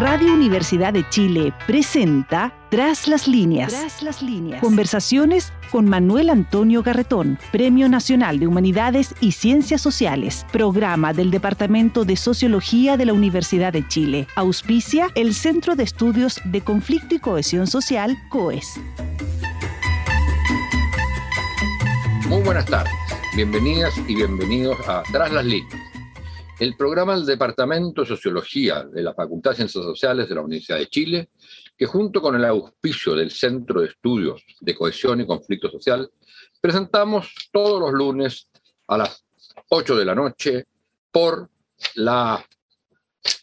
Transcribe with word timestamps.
Radio 0.00 0.32
Universidad 0.32 0.94
de 0.94 1.06
Chile 1.10 1.52
presenta 1.66 2.54
Tras 2.70 3.06
las 3.06 3.28
líneas. 3.28 3.70
Tras 3.70 4.02
las 4.02 4.22
líneas. 4.22 4.62
Conversaciones 4.62 5.52
con 5.70 5.90
Manuel 5.90 6.30
Antonio 6.30 6.82
Garretón, 6.82 7.38
Premio 7.52 7.86
Nacional 7.86 8.38
de 8.38 8.46
Humanidades 8.46 9.14
y 9.20 9.32
Ciencias 9.32 9.82
Sociales, 9.82 10.46
programa 10.52 11.12
del 11.12 11.30
Departamento 11.30 12.06
de 12.06 12.16
Sociología 12.16 12.96
de 12.96 13.04
la 13.04 13.12
Universidad 13.12 13.74
de 13.74 13.86
Chile. 13.88 14.26
Auspicia 14.36 15.08
el 15.16 15.34
Centro 15.34 15.76
de 15.76 15.82
Estudios 15.82 16.40
de 16.46 16.62
Conflicto 16.62 17.16
y 17.16 17.18
Cohesión 17.18 17.66
Social, 17.66 18.16
COES. 18.30 18.80
Muy 22.26 22.40
buenas 22.40 22.64
tardes. 22.64 22.94
Bienvenidas 23.36 23.92
y 24.08 24.14
bienvenidos 24.14 24.78
a 24.88 25.02
Tras 25.12 25.30
las 25.30 25.44
líneas 25.44 25.89
el 26.60 26.76
programa 26.76 27.16
del 27.16 27.24
Departamento 27.24 28.02
de 28.02 28.06
Sociología 28.06 28.84
de 28.84 29.02
la 29.02 29.14
Facultad 29.14 29.52
de 29.52 29.56
Ciencias 29.56 29.82
Sociales 29.82 30.28
de 30.28 30.34
la 30.34 30.42
Universidad 30.42 30.76
de 30.76 30.88
Chile, 30.88 31.30
que 31.74 31.86
junto 31.86 32.20
con 32.20 32.36
el 32.36 32.44
auspicio 32.44 33.14
del 33.14 33.30
Centro 33.30 33.80
de 33.80 33.86
Estudios 33.86 34.44
de 34.60 34.74
Cohesión 34.74 35.22
y 35.22 35.26
Conflicto 35.26 35.70
Social, 35.70 36.10
presentamos 36.60 37.32
todos 37.50 37.80
los 37.80 37.92
lunes 37.92 38.50
a 38.88 38.98
las 38.98 39.24
8 39.70 39.96
de 39.96 40.04
la 40.04 40.14
noche 40.14 40.66
por 41.10 41.48
la 41.94 42.44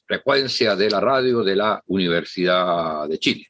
frecuencia 0.05 0.75
de 0.75 0.87
la 0.87 0.99
radio 0.99 1.43
de 1.43 1.55
la 1.55 1.83
Universidad 1.87 3.09
de 3.09 3.17
Chile. 3.17 3.47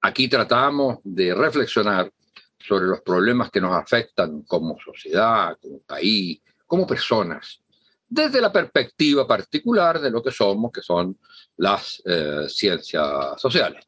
Aquí 0.00 0.26
tratamos 0.26 0.98
de 1.04 1.32
reflexionar 1.32 2.10
sobre 2.58 2.86
los 2.86 3.02
problemas 3.02 3.52
que 3.52 3.60
nos 3.60 3.76
afectan 3.76 4.42
como 4.42 4.76
sociedad, 4.80 5.56
como 5.62 5.78
país, 5.86 6.40
como 6.66 6.88
personas, 6.88 7.62
desde 8.08 8.40
la 8.40 8.52
perspectiva 8.52 9.26
particular 9.26 10.00
de 10.00 10.10
lo 10.10 10.22
que 10.22 10.30
somos, 10.30 10.72
que 10.72 10.82
son 10.82 11.18
las 11.58 12.02
eh, 12.04 12.46
ciencias 12.48 13.40
sociales. 13.40 13.84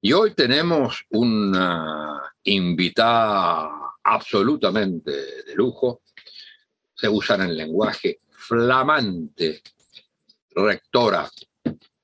Y 0.00 0.12
hoy 0.12 0.34
tenemos 0.34 1.04
una 1.10 2.20
invitada 2.44 3.70
absolutamente 4.02 5.12
de 5.46 5.54
lujo, 5.54 6.02
se 6.94 7.08
usa 7.08 7.36
en 7.36 7.42
el 7.42 7.56
lenguaje 7.56 8.20
flamante, 8.30 9.62
rectora 10.50 11.30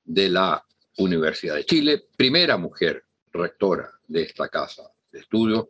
de 0.03 0.29
la 0.29 0.65
Universidad 0.97 1.55
de 1.55 1.65
Chile, 1.65 2.05
primera 2.15 2.57
mujer 2.57 3.03
rectora 3.31 3.91
de 4.07 4.23
esta 4.23 4.47
casa 4.49 4.83
de 5.11 5.19
estudio, 5.19 5.69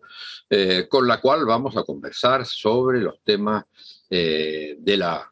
eh, 0.49 0.87
con 0.87 1.07
la 1.07 1.19
cual 1.19 1.45
vamos 1.45 1.75
a 1.77 1.83
conversar 1.83 2.45
sobre 2.45 3.01
los 3.01 3.21
temas 3.23 3.65
eh, 4.09 4.75
de 4.79 4.97
la 4.97 5.31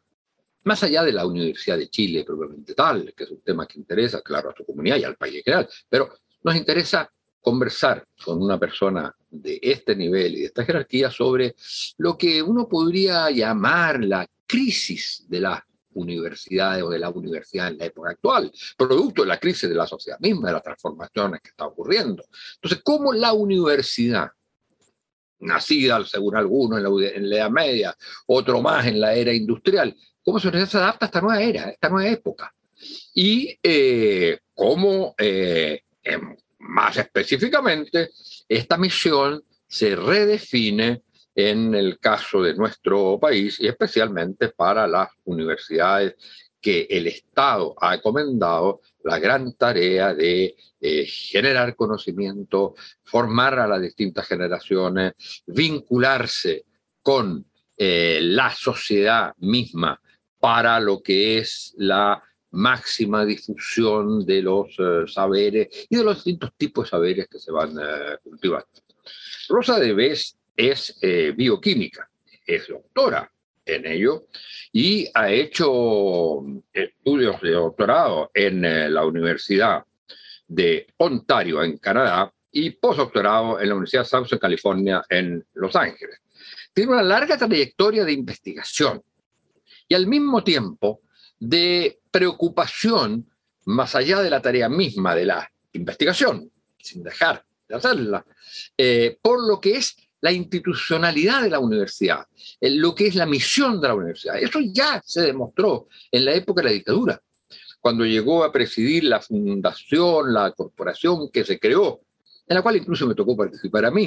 más 0.64 0.82
allá 0.82 1.02
de 1.02 1.12
la 1.12 1.26
Universidad 1.26 1.78
de 1.78 1.88
Chile 1.88 2.24
probablemente 2.24 2.74
tal, 2.74 3.12
que 3.14 3.24
es 3.24 3.30
un 3.30 3.40
tema 3.40 3.66
que 3.66 3.78
interesa, 3.78 4.20
claro, 4.22 4.50
a 4.50 4.54
su 4.56 4.64
comunidad 4.64 4.96
y 4.96 5.04
al 5.04 5.16
país 5.16 5.36
en 5.36 5.42
general, 5.42 5.68
pero 5.88 6.10
nos 6.42 6.56
interesa 6.56 7.10
conversar 7.40 8.06
con 8.24 8.42
una 8.42 8.58
persona 8.58 9.14
de 9.30 9.58
este 9.62 9.94
nivel 9.94 10.34
y 10.34 10.40
de 10.40 10.46
esta 10.46 10.64
jerarquía 10.64 11.10
sobre 11.10 11.54
lo 11.98 12.16
que 12.16 12.42
uno 12.42 12.68
podría 12.68 13.30
llamar 13.30 14.02
la 14.04 14.28
crisis 14.46 15.24
de 15.28 15.40
las 15.40 15.62
universidades 15.94 16.82
o 16.82 16.90
de 16.90 16.98
la 16.98 17.10
universidad 17.10 17.68
en 17.68 17.78
la 17.78 17.86
época 17.86 18.10
actual, 18.10 18.52
producto 18.76 19.22
de 19.22 19.28
la 19.28 19.38
crisis 19.38 19.68
de 19.68 19.74
la 19.74 19.86
sociedad 19.86 20.18
misma, 20.20 20.48
de 20.48 20.54
las 20.54 20.62
transformaciones 20.62 21.40
que 21.40 21.48
están 21.48 21.68
ocurriendo. 21.68 22.24
Entonces, 22.54 22.80
¿cómo 22.84 23.12
la 23.12 23.32
universidad, 23.32 24.30
nacida 25.40 26.04
según 26.04 26.36
algunos 26.36 26.78
en 26.78 26.84
la, 26.84 27.08
en 27.10 27.30
la 27.30 27.36
Edad 27.36 27.50
Media, 27.50 27.96
otro 28.26 28.60
más 28.60 28.86
en 28.86 29.00
la 29.00 29.14
era 29.14 29.32
industrial, 29.32 29.96
cómo 30.28 30.38
se 30.40 30.48
adapta 30.48 31.06
a 31.06 31.08
esta 31.08 31.22
nueva 31.22 31.40
era, 31.40 31.70
esta 31.70 31.88
nueva 31.88 32.10
época. 32.10 32.54
Y 33.14 33.58
eh, 33.62 34.38
cómo, 34.52 35.14
eh, 35.16 35.80
más 36.58 36.98
específicamente, 36.98 38.10
esta 38.46 38.76
misión 38.76 39.42
se 39.66 39.96
redefine 39.96 41.00
en 41.34 41.74
el 41.74 41.98
caso 41.98 42.42
de 42.42 42.54
nuestro 42.54 43.18
país 43.18 43.58
y 43.58 43.68
especialmente 43.68 44.50
para 44.50 44.86
las 44.86 45.08
universidades 45.24 46.16
que 46.60 46.86
el 46.90 47.06
Estado 47.06 47.74
ha 47.80 47.94
encomendado 47.94 48.82
la 49.04 49.18
gran 49.18 49.54
tarea 49.54 50.12
de 50.12 50.56
eh, 50.78 51.06
generar 51.06 51.74
conocimiento, 51.74 52.74
formar 53.02 53.58
a 53.60 53.66
las 53.66 53.80
distintas 53.80 54.26
generaciones, 54.26 55.14
vincularse 55.46 56.66
con 57.00 57.46
la 57.80 58.50
sociedad 58.50 59.32
misma 59.38 60.00
para 60.40 60.80
lo 60.80 61.02
que 61.02 61.38
es 61.38 61.74
la 61.76 62.22
máxima 62.50 63.24
difusión 63.24 64.24
de 64.24 64.42
los 64.42 64.74
eh, 64.78 65.04
saberes 65.06 65.68
y 65.88 65.96
de 65.96 66.04
los 66.04 66.16
distintos 66.16 66.52
tipos 66.56 66.86
de 66.86 66.90
saberes 66.90 67.28
que 67.28 67.38
se 67.38 67.52
van 67.52 67.76
uh, 67.76 68.18
cultivando. 68.22 68.68
Rosa 69.48 69.78
de 69.78 69.92
Bes 69.92 70.36
es 70.56 70.98
eh, 71.02 71.32
bioquímica, 71.36 72.08
es 72.46 72.68
doctora 72.68 73.30
en 73.66 73.86
ello 73.86 74.26
y 74.72 75.06
ha 75.12 75.30
hecho 75.30 76.42
estudios 76.72 77.40
de 77.42 77.50
doctorado 77.52 78.30
en 78.32 78.62
la 78.92 79.04
Universidad 79.04 79.84
de 80.46 80.86
Ontario, 80.96 81.62
en 81.62 81.76
Canadá, 81.76 82.32
y 82.50 82.70
postdoctorado 82.70 83.60
en 83.60 83.68
la 83.68 83.74
Universidad 83.74 84.02
de 84.02 84.08
Southern 84.08 84.38
California, 84.38 85.04
en 85.08 85.44
Los 85.54 85.76
Ángeles. 85.76 86.20
Tiene 86.72 86.92
una 86.92 87.02
larga 87.02 87.36
trayectoria 87.36 88.04
de 88.04 88.12
investigación 88.12 89.02
y 89.88 89.94
al 89.94 90.06
mismo 90.06 90.44
tiempo 90.44 91.00
de 91.38 92.00
preocupación 92.10 93.26
más 93.64 93.94
allá 93.94 94.22
de 94.22 94.30
la 94.30 94.40
tarea 94.40 94.68
misma 94.68 95.14
de 95.14 95.26
la 95.26 95.50
investigación, 95.72 96.50
sin 96.78 97.02
dejar 97.02 97.44
de 97.68 97.76
hacerla, 97.76 98.24
eh, 98.76 99.18
por 99.20 99.46
lo 99.46 99.60
que 99.60 99.76
es 99.76 99.96
la 100.20 100.32
institucionalidad 100.32 101.42
de 101.42 101.50
la 101.50 101.58
universidad, 101.58 102.26
lo 102.60 102.94
que 102.94 103.06
es 103.06 103.14
la 103.14 103.26
misión 103.26 103.80
de 103.80 103.88
la 103.88 103.94
universidad. 103.94 104.38
Eso 104.38 104.58
ya 104.60 105.00
se 105.04 105.22
demostró 105.22 105.88
en 106.10 106.24
la 106.24 106.32
época 106.34 106.62
de 106.62 106.68
la 106.68 106.72
dictadura, 106.72 107.22
cuando 107.80 108.04
llegó 108.04 108.42
a 108.42 108.50
presidir 108.50 109.04
la 109.04 109.20
fundación, 109.20 110.32
la 110.32 110.50
corporación 110.52 111.30
que 111.30 111.44
se 111.44 111.60
creó, 111.60 112.00
en 112.46 112.56
la 112.56 112.62
cual 112.62 112.76
incluso 112.76 113.06
me 113.06 113.14
tocó 113.14 113.36
participar 113.36 113.84
a 113.84 113.90
mí, 113.90 114.06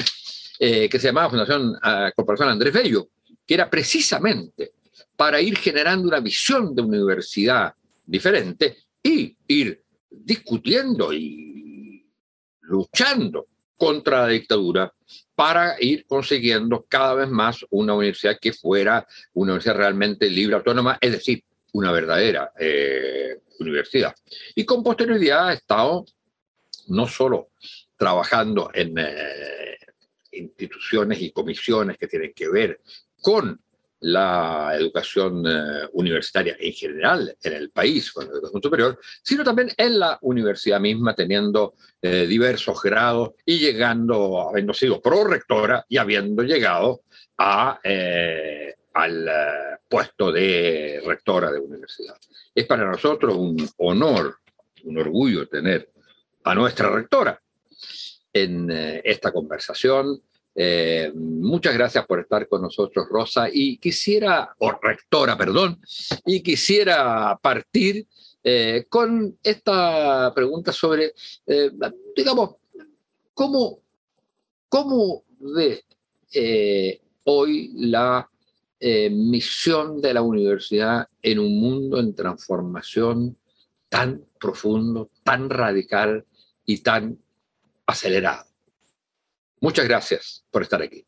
eh, 0.60 0.90
que 0.90 1.00
se 1.00 1.08
llamaba 1.08 1.30
Fundación 1.30 1.76
ah, 1.82 2.12
Corporación 2.16 2.50
Andrés 2.50 2.74
Bello, 2.74 3.10
que 3.46 3.54
era 3.54 3.70
precisamente 3.70 4.74
para 5.22 5.40
ir 5.40 5.56
generando 5.56 6.08
una 6.08 6.20
visión 6.20 6.74
de 6.74 6.82
universidad 6.82 7.76
diferente 8.04 8.76
y 9.04 9.38
ir 9.50 9.84
discutiendo 10.10 11.14
y 11.14 12.10
luchando 12.62 13.46
contra 13.78 14.24
la 14.24 14.30
dictadura 14.30 14.92
para 15.36 15.76
ir 15.80 16.08
consiguiendo 16.08 16.88
cada 16.90 17.14
vez 17.14 17.30
más 17.30 17.64
una 17.70 17.94
universidad 17.94 18.40
que 18.42 18.52
fuera 18.52 19.06
una 19.34 19.52
universidad 19.52 19.76
realmente 19.76 20.28
libre, 20.28 20.56
autónoma, 20.56 20.98
es 21.00 21.12
decir, 21.12 21.44
una 21.74 21.92
verdadera 21.92 22.52
eh, 22.60 23.42
universidad. 23.60 24.16
Y 24.56 24.66
con 24.66 24.82
posterioridad 24.82 25.50
ha 25.50 25.54
estado 25.54 26.04
no 26.88 27.08
solo 27.08 27.50
trabajando 27.96 28.72
en 28.74 28.98
eh, 28.98 29.78
instituciones 30.32 31.22
y 31.22 31.30
comisiones 31.30 32.00
que 32.00 32.08
tienen 32.08 32.34
que 32.34 32.50
ver 32.50 32.82
con 33.22 33.62
la 34.02 34.72
educación 34.76 35.44
eh, 35.46 35.88
universitaria 35.94 36.56
en 36.60 36.74
general 36.74 37.38
en 37.44 37.54
el 37.54 37.70
país 37.70 38.12
con 38.12 38.26
la 38.26 38.32
educación 38.32 38.62
superior, 38.62 39.00
sino 39.22 39.44
también 39.44 39.70
en 39.78 40.00
la 40.00 40.18
universidad 40.22 40.80
misma, 40.80 41.14
teniendo 41.14 41.76
eh, 42.02 42.26
diversos 42.26 42.82
grados 42.82 43.32
y 43.46 43.60
llegando, 43.60 44.50
habiendo 44.50 44.74
sido 44.74 45.02
prorectora 45.02 45.86
y 45.88 45.98
habiendo 45.98 46.42
llegado 46.42 47.04
a, 47.38 47.80
eh, 47.84 48.74
al 48.94 49.30
puesto 49.88 50.32
de 50.32 51.02
rectora 51.06 51.52
de 51.52 51.60
universidad. 51.60 52.18
Es 52.56 52.66
para 52.66 52.90
nosotros 52.90 53.36
un 53.36 53.70
honor, 53.78 54.38
un 54.84 54.98
orgullo 54.98 55.48
tener 55.48 55.92
a 56.44 56.56
nuestra 56.56 56.90
rectora 56.90 57.40
en 58.34 58.72
esta 59.04 59.32
conversación 59.32 60.22
eh, 60.54 61.12
muchas 61.16 61.74
gracias 61.74 62.06
por 62.06 62.20
estar 62.20 62.48
con 62.48 62.62
nosotros, 62.62 63.08
Rosa. 63.10 63.48
Y 63.52 63.78
quisiera, 63.78 64.54
o 64.60 64.72
rectora, 64.82 65.38
perdón, 65.38 65.80
y 66.26 66.42
quisiera 66.42 67.38
partir 67.42 68.08
eh, 68.44 68.86
con 68.90 69.38
esta 69.44 70.34
pregunta 70.34 70.72
sobre, 70.74 71.14
eh, 71.46 71.72
digamos, 72.16 72.56
¿cómo, 73.34 73.80
cómo 74.68 75.24
ve 75.40 75.84
hoy 77.26 77.72
la 77.76 78.28
misión 79.12 80.02
de 80.02 80.14
la 80.14 80.24
universidad 80.24 81.08
en 81.22 81.40
un 81.40 81.60
mundo 81.60 82.00
en 82.00 82.16
transformación 82.16 83.38
tan 83.90 84.26
profundo, 84.40 85.10
tan 85.24 85.50
radical 85.50 86.26
y 86.66 86.80
tan 86.80 87.20
acelerado? 87.86 88.51
Muchas 89.62 89.88
gracias 89.88 90.44
por 90.50 90.64
estar 90.64 90.82
aquí. 90.82 91.06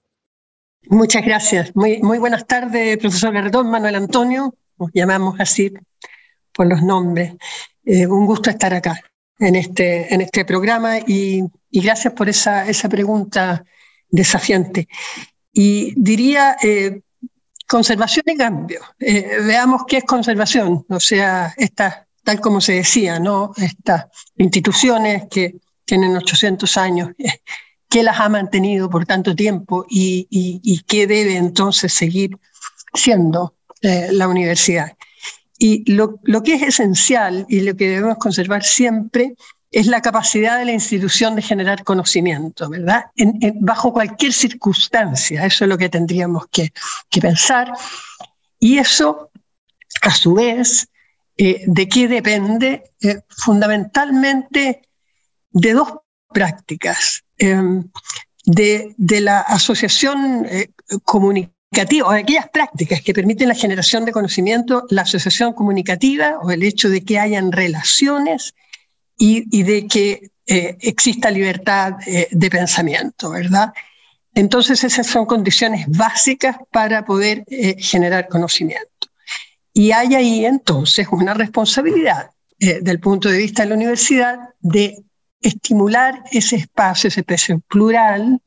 Muchas 0.87 1.25
gracias. 1.25 1.75
Muy, 1.75 2.01
muy 2.01 2.19
buenas 2.19 2.45
tardes, 2.45 2.97
profesor 2.97 3.33
Gardón, 3.33 3.69
Manuel 3.69 3.95
Antonio. 3.95 4.55
Nos 4.77 4.91
llamamos 4.93 5.39
así 5.39 5.73
por 6.51 6.67
los 6.67 6.83
nombres. 6.83 7.33
un 7.83 8.25
gusto 8.27 8.51
estar 8.51 8.73
acá 8.73 9.01
en 9.39 9.55
este, 9.55 10.13
en 10.13 10.21
este 10.21 10.45
programa 10.45 10.99
y, 10.99 11.43
gracias 11.71 12.13
por 12.13 12.29
esa, 12.29 12.67
esa 12.67 12.87
pregunta 12.87 13.65
desafiante. 14.07 14.87
Y 15.51 15.93
diría 15.99 16.55
conservación 17.67 18.25
y 18.27 18.37
cambio. 18.37 18.81
veamos 18.99 19.83
qué 19.87 19.97
es 19.97 20.03
conservación, 20.03 20.85
o 20.89 20.99
sea, 20.99 21.53
esta, 21.57 22.07
tal 22.23 22.39
como 22.39 22.61
se 22.61 22.73
decía, 22.73 23.19
¿no? 23.19 23.51
Estas 23.57 24.05
instituciones 24.37 25.23
que 25.29 25.55
tienen 25.85 26.15
800 26.15 26.77
años, 26.77 27.09
qué 27.93 28.01
las 28.01 28.19
ha 28.19 28.27
mantenido 28.27 28.89
por 28.89 29.05
tanto 29.05 29.35
tiempo 29.35 29.85
y, 29.87 30.83
qué 30.87 31.05
debe 31.05 31.37
entonces 31.37 31.93
seguir 31.93 32.39
siendo 32.91 33.53
eh, 33.83 34.07
la 34.11 34.27
universidad. 34.27 34.97
Y 35.59 35.91
lo, 35.93 36.19
que 36.43 36.55
es 36.55 36.63
esencial 36.63 37.45
y 37.49 37.59
lo 37.59 37.75
que 37.75 37.89
debemos 37.89 38.17
conservar 38.17 38.63
siempre 38.63 39.35
es 39.69 39.85
la 39.85 40.01
capacidad 40.01 40.57
de 40.57 40.65
la 40.65 40.71
institución 40.71 41.35
de 41.35 41.43
generar 41.43 41.83
conocimiento, 41.83 42.67
¿verdad? 42.67 43.05
bajo 43.59 43.93
cualquier 43.93 44.33
circunstancia, 44.33 45.45
eso 45.45 45.65
es 45.65 45.69
lo 45.69 45.77
que 45.77 45.89
tendríamos 45.89 46.47
que, 46.47 46.73
que 47.11 47.21
pensar. 47.21 47.73
Y 48.57 48.79
eso, 48.79 49.29
a 50.01 50.11
su 50.15 50.33
vez, 50.33 50.87
eh, 51.37 51.63
¿de 51.67 51.87
qué 51.87 52.07
depende? 52.07 52.91
Eh, 53.01 53.21
fundamentalmente 53.29 54.81
de 55.51 55.73
dos 55.73 55.93
prácticas. 56.33 57.22
Em, 57.43 57.83
de, 58.45 58.95
la 59.21 59.39
asociación 59.41 60.45
eh, 60.49 60.69
comunicativa, 61.03 62.07
o 62.07 62.11
aquellas 62.11 62.49
prácticas 62.49 63.01
que 63.01 63.13
permiten 63.13 63.49
la 63.49 63.55
generación 63.55 64.05
de 64.05 64.13
conocimiento, 64.13 64.85
la 64.89 65.01
asociación 65.01 65.51
comunicativa 65.53 66.39
o 66.41 66.51
el 66.51 66.63
hecho 66.63 66.89
de 66.89 67.03
que 67.03 67.19
hayan 67.19 67.51
relaciones 67.51 68.53
y, 69.17 69.63
de 69.63 69.87
que 69.87 70.31
eh, 70.47 70.77
exista 70.81 71.31
libertad 71.31 71.95
eh, 72.05 72.27
de 72.31 72.49
pensamiento, 72.49 73.31
¿verdad? 73.31 73.73
Entonces 74.33 74.83
esas 74.83 75.07
son 75.07 75.25
condiciones 75.25 75.85
básicas 75.87 76.57
para 76.71 77.05
poder 77.05 77.45
generar 77.77 78.27
conocimiento. 78.27 79.07
Y 79.73 79.91
hay 79.91 80.15
ahí 80.15 80.45
entonces 80.45 81.07
una 81.11 81.33
responsabilidad 81.33 82.31
del 82.57 82.99
punto 82.99 83.29
de 83.29 83.37
vista 83.37 83.63
de 83.63 83.69
la 83.69 83.75
universidad 83.75 84.39
de 84.61 85.03
estimular 85.43 86.23
ese 86.31 86.55
espacio, 86.55 87.09
ese 87.09 87.19
espacio 87.21 87.59
plural, 87.67 88.41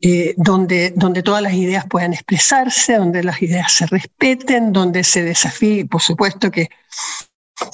eh, 0.00 0.34
donde, 0.36 0.92
donde 0.94 1.22
todas 1.22 1.42
las 1.42 1.54
ideas 1.54 1.86
puedan 1.88 2.12
expresarse, 2.12 2.96
donde 2.96 3.22
las 3.22 3.40
ideas 3.40 3.72
se 3.72 3.86
respeten, 3.86 4.72
donde 4.72 5.02
se 5.02 5.22
desafíe, 5.22 5.86
por 5.86 6.02
supuesto 6.02 6.50
que 6.50 6.68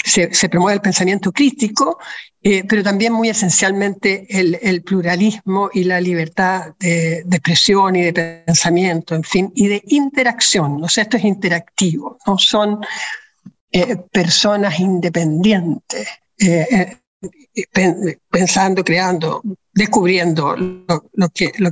se, 0.05 0.33
se 0.33 0.49
promueve 0.49 0.77
el 0.77 0.81
pensamiento 0.81 1.33
crítico, 1.33 1.99
eh, 2.43 2.65
pero 2.69 2.83
también 2.83 3.13
muy 3.13 3.29
esencialmente 3.29 4.27
el, 4.31 4.83
pluralismo 4.83 5.71
y 5.75 5.85
la 5.85 6.01
libertad 6.01 6.75
de, 6.79 7.25
expresión 7.31 7.97
y 7.97 8.03
de 8.03 8.13
pensamiento, 8.47 9.15
en 9.15 9.25
fin, 9.25 9.53
y 9.55 9.69
de 9.69 9.83
interacción. 9.89 10.83
O 10.83 10.87
esto 10.87 11.17
es 11.17 11.25
interactivo, 11.25 12.19
no 12.27 12.39
son 12.39 12.79
eh, 13.73 13.97
personas 14.13 14.79
independientes 14.79 16.09
pensando, 18.31 18.85
creando, 18.85 19.43
descubriendo 19.73 20.57
lo, 20.57 21.29
que, 21.31 21.53
lo. 21.59 21.71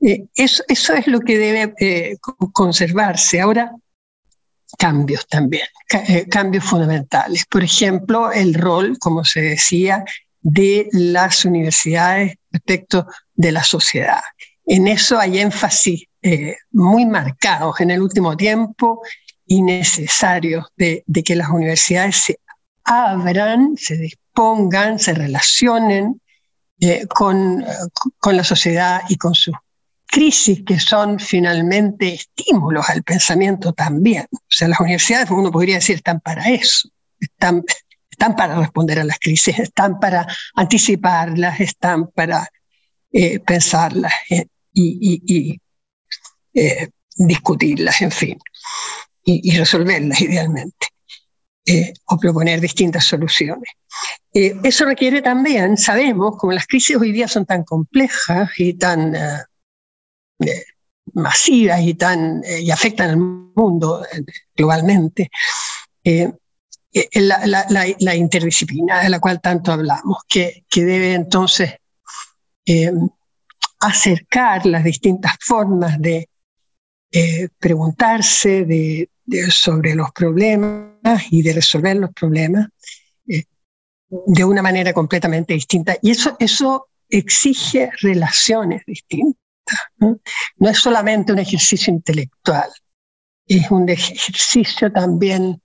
Eh, 0.00 0.26
eso, 0.34 0.62
eso, 0.68 0.94
es 0.94 1.06
lo 1.06 1.20
que 1.20 1.38
debe 1.38 1.74
eh, 1.78 2.16
conservarse. 2.52 3.40
Ahora, 3.40 3.72
cambios 4.78 5.26
también, 5.28 5.66
eh, 6.08 6.26
cambios 6.28 6.64
fundamentales. 6.64 7.44
Por 7.46 7.62
ejemplo, 7.62 8.32
el 8.32 8.54
rol, 8.54 8.98
como 8.98 9.24
se 9.24 9.40
decía, 9.40 10.04
de 10.40 10.88
las 10.92 11.44
universidades 11.44 12.34
respecto 12.50 13.06
de 13.34 13.52
la 13.52 13.62
sociedad. 13.62 14.20
En 14.66 14.88
eso 14.88 15.18
hay 15.18 15.38
énfasis 15.38 16.04
muy 16.72 17.04
marcados 17.04 17.82
en 17.82 17.90
el 17.90 18.00
último 18.00 18.34
tiempo 18.34 19.02
y 19.44 19.60
necesarios 19.60 20.66
de, 20.74 21.04
de 21.06 21.22
que 21.22 21.36
las 21.36 21.50
universidades 21.50 22.16
se 22.16 22.38
abran, 22.84 23.76
se 23.76 23.96
dispongan, 23.96 24.98
se 24.98 25.14
relacionen 25.14 26.20
eh, 26.80 27.06
con, 27.06 27.64
con 28.18 28.36
la 28.36 28.44
sociedad 28.44 29.02
y 29.08 29.16
con 29.16 29.34
sus 29.34 29.54
crisis 30.06 30.62
que 30.64 30.78
son 30.78 31.18
finalmente 31.18 32.14
estímulos 32.14 32.88
al 32.88 33.02
pensamiento 33.02 33.72
también. 33.72 34.26
O 34.30 34.38
sea, 34.48 34.68
las 34.68 34.78
universidades, 34.80 35.30
uno 35.30 35.50
podría 35.50 35.76
decir, 35.76 35.96
están 35.96 36.20
para 36.20 36.48
eso, 36.50 36.88
están, 37.18 37.64
están 38.10 38.36
para 38.36 38.54
responder 38.54 39.00
a 39.00 39.04
las 39.04 39.18
crisis, 39.18 39.58
están 39.58 39.98
para 39.98 40.26
anticiparlas, 40.54 41.58
están 41.58 42.08
para 42.08 42.48
eh, 43.12 43.40
pensarlas 43.40 44.12
eh, 44.30 44.46
y, 44.72 45.60
discutirlas, 47.16 48.02
en 48.02 48.10
fin, 48.10 48.38
y 49.24 49.56
resolverlas 49.56 50.20
idealmente. 50.20 50.93
Eh, 51.66 51.94
o 52.04 52.18
proponer 52.18 52.60
distintas 52.60 53.06
soluciones. 53.06 53.70
Eh, 54.34 54.54
eso 54.64 54.84
requiere 54.84 55.22
también, 55.22 55.78
sabemos, 55.78 56.36
como 56.36 56.52
las 56.52 56.66
crisis 56.66 56.94
hoy 56.94 57.10
día 57.10 57.26
son 57.26 57.46
tan 57.46 57.64
complejas 57.64 58.50
y 58.58 58.74
tan 58.74 59.16
eh, 59.16 60.64
masivas 61.14 61.80
y, 61.80 61.94
tan, 61.94 62.42
y 62.44 62.70
afectan 62.70 63.10
al 63.10 63.16
mundo 63.16 64.04
globalmente, 64.54 65.30
la, 67.14 67.46
la, 67.46 67.66
la, 67.98 68.14
interdisciplina 68.14 69.02
de 69.02 69.08
la 69.08 69.18
cual 69.18 69.40
tanto 69.40 69.72
hablamos, 69.72 70.18
que, 70.28 70.66
que 70.68 70.84
debe 70.84 71.14
entonces 71.14 71.76
acercar 73.80 74.66
las 74.66 74.84
distintas 74.84 75.32
formas 75.40 75.98
de 75.98 76.28
preguntarse, 77.58 78.66
de, 78.66 79.08
sobre 79.50 79.94
los 79.94 80.12
problemas 80.12 81.22
y 81.30 81.42
de 81.42 81.52
resolver 81.52 81.96
los 81.96 82.12
problemas 82.12 82.68
eh, 83.28 83.44
de 84.08 84.44
una 84.44 84.62
manera 84.62 84.92
completamente 84.92 85.54
distinta. 85.54 85.96
Y 86.02 86.10
eso, 86.10 86.36
eso 86.38 86.88
exige 87.08 87.90
relaciones 88.00 88.82
distintas. 88.86 89.40
¿no? 89.96 90.18
no 90.56 90.68
es 90.68 90.78
solamente 90.78 91.32
un 91.32 91.38
ejercicio 91.38 91.92
intelectual, 91.92 92.70
es 93.46 93.70
un 93.70 93.88
ejercicio 93.88 94.92
también 94.92 95.60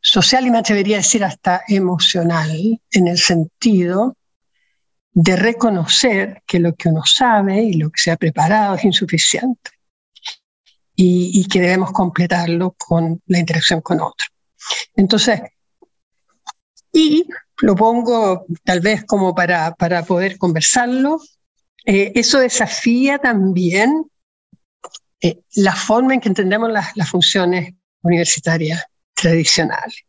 social 0.00 0.46
y 0.46 0.50
me 0.50 0.58
atrevería 0.58 0.96
a 0.96 1.00
decir 1.00 1.24
hasta 1.24 1.62
emocional, 1.68 2.80
en 2.90 3.08
el 3.08 3.18
sentido 3.18 4.16
de 5.12 5.36
reconocer 5.36 6.42
que 6.46 6.60
lo 6.60 6.74
que 6.76 6.90
uno 6.90 7.02
sabe 7.04 7.62
y 7.62 7.72
lo 7.74 7.90
que 7.90 8.00
se 8.00 8.10
ha 8.10 8.16
preparado 8.16 8.76
es 8.76 8.84
insuficiente 8.84 9.77
y, 11.00 11.46
que 11.46 11.60
debemos 11.60 11.92
completarlo 11.92 12.74
con 12.76 13.22
la 13.26 13.38
interacción 13.38 13.80
con 13.80 14.00
otro. 14.00 14.26
Entonces, 14.96 15.40
y 16.92 17.24
lo 17.60 17.76
pongo 17.76 18.46
tal 18.64 18.80
vez 18.80 19.04
como 19.04 19.32
para, 19.32 19.76
para 19.76 20.04
poder 20.04 20.38
conversarlo, 20.38 21.20
eh, 21.86 22.10
eso 22.16 22.40
desafía 22.40 23.18
también 23.18 24.06
eh, 25.20 25.38
la 25.54 25.76
forma 25.76 26.14
en 26.14 26.20
que 26.20 26.30
entendemos 26.30 26.68
las, 26.70 26.96
las 26.96 27.08
funciones 27.08 27.74
universitarias 28.02 28.84
tradicionales. 29.14 30.04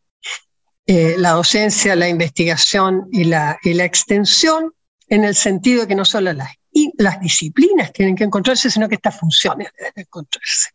Eh, 0.86 1.14
la 1.18 1.30
docencia, 1.30 1.94
la 1.94 2.08
investigación 2.08 3.06
y 3.12 3.24
la, 3.24 3.60
y 3.62 3.74
la 3.74 3.84
extensión, 3.84 4.72
en 5.06 5.22
el 5.22 5.36
sentido 5.36 5.82
de 5.82 5.88
que 5.88 5.94
no 5.94 6.04
solo 6.04 6.32
las, 6.32 6.50
y 6.72 6.90
las 6.98 7.20
disciplinas 7.20 7.92
tienen 7.92 8.16
que 8.16 8.24
encontrarse, 8.24 8.68
sino 8.70 8.88
que 8.88 8.96
estas 8.96 9.16
funciones 9.16 9.68
deben 9.78 9.92
encontrarse. 9.94 10.70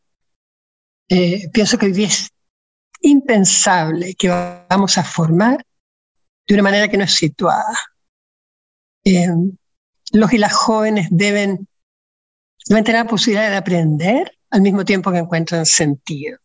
Eh, 1.10 1.50
pienso 1.54 1.78
que 1.78 1.88
hoy 1.88 1.92
día 1.92 2.08
es 2.08 2.30
impensable 3.02 4.16
que 4.16 4.30
vamos 4.30 4.98
a 4.98 5.04
formar 5.04 5.64
de 6.48 6.54
una 6.54 6.64
manera 6.64 6.88
que 6.88 6.98
no 6.98 7.04
es 7.04 7.14
situada. 7.14 7.78
Eh, 9.04 9.28
los 10.12 10.34
y 10.34 10.38
las 10.38 10.54
jóvenes 10.54 11.08
deben, 11.12 11.68
deben 12.68 12.84
tener 12.84 13.04
la 13.04 13.10
posibilidad 13.10 13.50
de 13.50 13.58
aprender 13.58 14.32
al 14.50 14.62
mismo 14.62 14.86
tiempo 14.86 15.12
que 15.12 15.20
encuentran 15.20 15.66
sentido, 15.66 16.40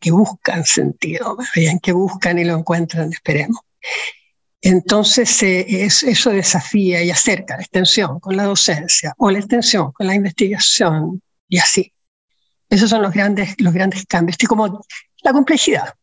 que 0.00 0.10
buscan 0.10 0.64
sentido, 0.64 1.36
bien, 1.54 1.78
que 1.78 1.92
buscan 1.92 2.38
y 2.38 2.44
lo 2.44 2.58
encuentran, 2.58 3.12
esperemos. 3.12 3.60
Entonces, 4.60 5.42
eh, 5.42 5.84
eso 5.86 6.30
desafía 6.30 7.02
y 7.02 7.10
acerca 7.10 7.56
la 7.56 7.62
extensión 7.62 8.18
con 8.20 8.36
la 8.36 8.44
docencia 8.44 9.14
o 9.18 9.30
la 9.30 9.38
extensión 9.38 9.92
con 9.92 10.06
la 10.06 10.14
investigación 10.14 11.22
y 11.48 11.58
así. 11.58 11.92
Esos 12.68 12.90
son 12.90 13.02
los 13.02 13.12
grandes, 13.12 13.54
los 13.58 13.72
grandes 13.72 14.04
cambios. 14.06 14.36
Y 14.40 14.46
como 14.46 14.84
la 15.22 15.32
complejidad, 15.32 15.94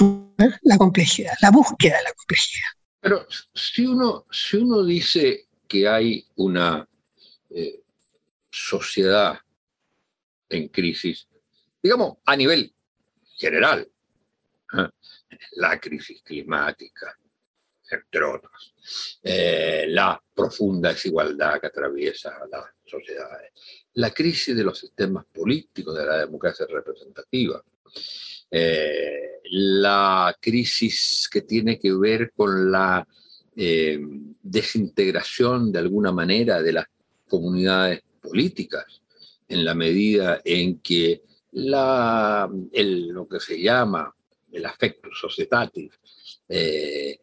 ¿eh? 0.00 0.50
la 0.62 0.78
complejidad, 0.78 1.34
la 1.42 1.50
búsqueda 1.50 1.98
de 1.98 2.04
la 2.04 2.12
complejidad. 2.12 2.68
Pero 3.00 3.26
si 3.54 3.86
uno, 3.86 4.26
si 4.30 4.56
uno 4.56 4.84
dice 4.84 5.48
que 5.66 5.88
hay 5.88 6.26
una 6.36 6.88
eh, 7.50 7.82
sociedad 8.50 9.38
en 10.48 10.68
crisis, 10.68 11.28
digamos, 11.82 12.18
a 12.24 12.34
nivel 12.34 12.74
general, 13.36 13.88
¿eh? 14.76 14.88
la 15.52 15.78
crisis 15.78 16.22
climática, 16.22 17.16
entre 17.90 18.24
otros, 18.24 18.74
eh, 19.22 19.86
la 19.88 20.20
profunda 20.34 20.90
desigualdad 20.90 21.60
que 21.60 21.66
atraviesa 21.66 22.32
las 22.50 22.64
sociedades, 22.84 23.52
la 23.94 24.10
crisis 24.12 24.56
de 24.56 24.64
los 24.64 24.78
sistemas 24.78 25.24
políticos 25.26 25.96
de 25.96 26.06
la 26.06 26.18
democracia 26.18 26.66
representativa, 26.68 27.62
eh, 28.50 29.40
la 29.50 30.36
crisis 30.40 31.28
que 31.30 31.42
tiene 31.42 31.78
que 31.78 31.92
ver 31.92 32.32
con 32.34 32.70
la 32.70 33.06
eh, 33.56 33.98
desintegración 34.42 35.72
de 35.72 35.80
alguna 35.80 36.12
manera 36.12 36.62
de 36.62 36.72
las 36.72 36.86
comunidades 37.28 38.02
políticas, 38.20 39.02
en 39.48 39.64
la 39.64 39.74
medida 39.74 40.40
en 40.44 40.80
que 40.80 41.22
la, 41.52 42.48
lo 42.50 43.28
que 43.28 43.40
se 43.40 43.60
llama 43.60 44.14
el 44.52 44.64
afecto 44.64 45.08
societatis, 45.12 45.90
eh, 46.48 47.18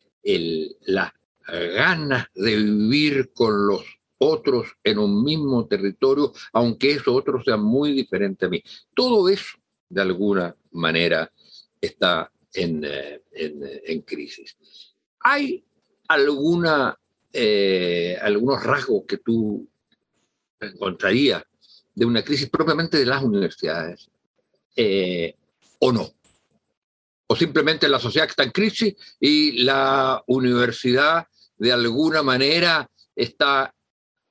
las 0.87 1.11
ganas 1.47 2.27
de 2.33 2.55
vivir 2.55 3.31
con 3.33 3.67
los 3.67 3.83
otros 4.17 4.69
en 4.83 4.99
un 4.99 5.23
mismo 5.23 5.67
territorio, 5.67 6.33
aunque 6.53 6.91
esos 6.91 7.09
otros 7.09 7.43
sean 7.45 7.61
muy 7.61 7.91
diferentes 7.91 8.47
a 8.47 8.49
mí. 8.49 8.63
Todo 8.93 9.29
eso, 9.29 9.57
de 9.89 10.01
alguna 10.01 10.55
manera, 10.71 11.31
está 11.81 12.31
en, 12.53 12.83
eh, 12.85 13.21
en, 13.31 14.01
crisis. 14.01 14.55
¿Hay 15.19 15.63
alguna, 16.07 16.97
eh, 17.33 18.17
algunos 18.21 18.63
rasgos 18.63 19.03
que 19.07 19.17
tú 19.17 19.67
encontrarías 20.59 21.43
de 21.93 22.05
una 22.05 22.23
crisis 22.23 22.49
propiamente 22.49 22.97
de 22.97 23.05
las 23.05 23.23
universidades 23.23 24.09
eh, 24.75 25.35
o 25.79 25.91
no? 25.91 26.09
¿O 27.27 27.35
simplemente 27.35 27.89
la 27.89 27.99
sociedad 27.99 28.29
está 28.29 28.43
en 28.43 28.51
crisis 28.51 28.95
y 29.19 29.63
la 29.63 30.23
universidad 30.27 31.27
de 31.57 31.71
alguna 31.71 32.23
manera 32.23 32.89
está 33.15 33.73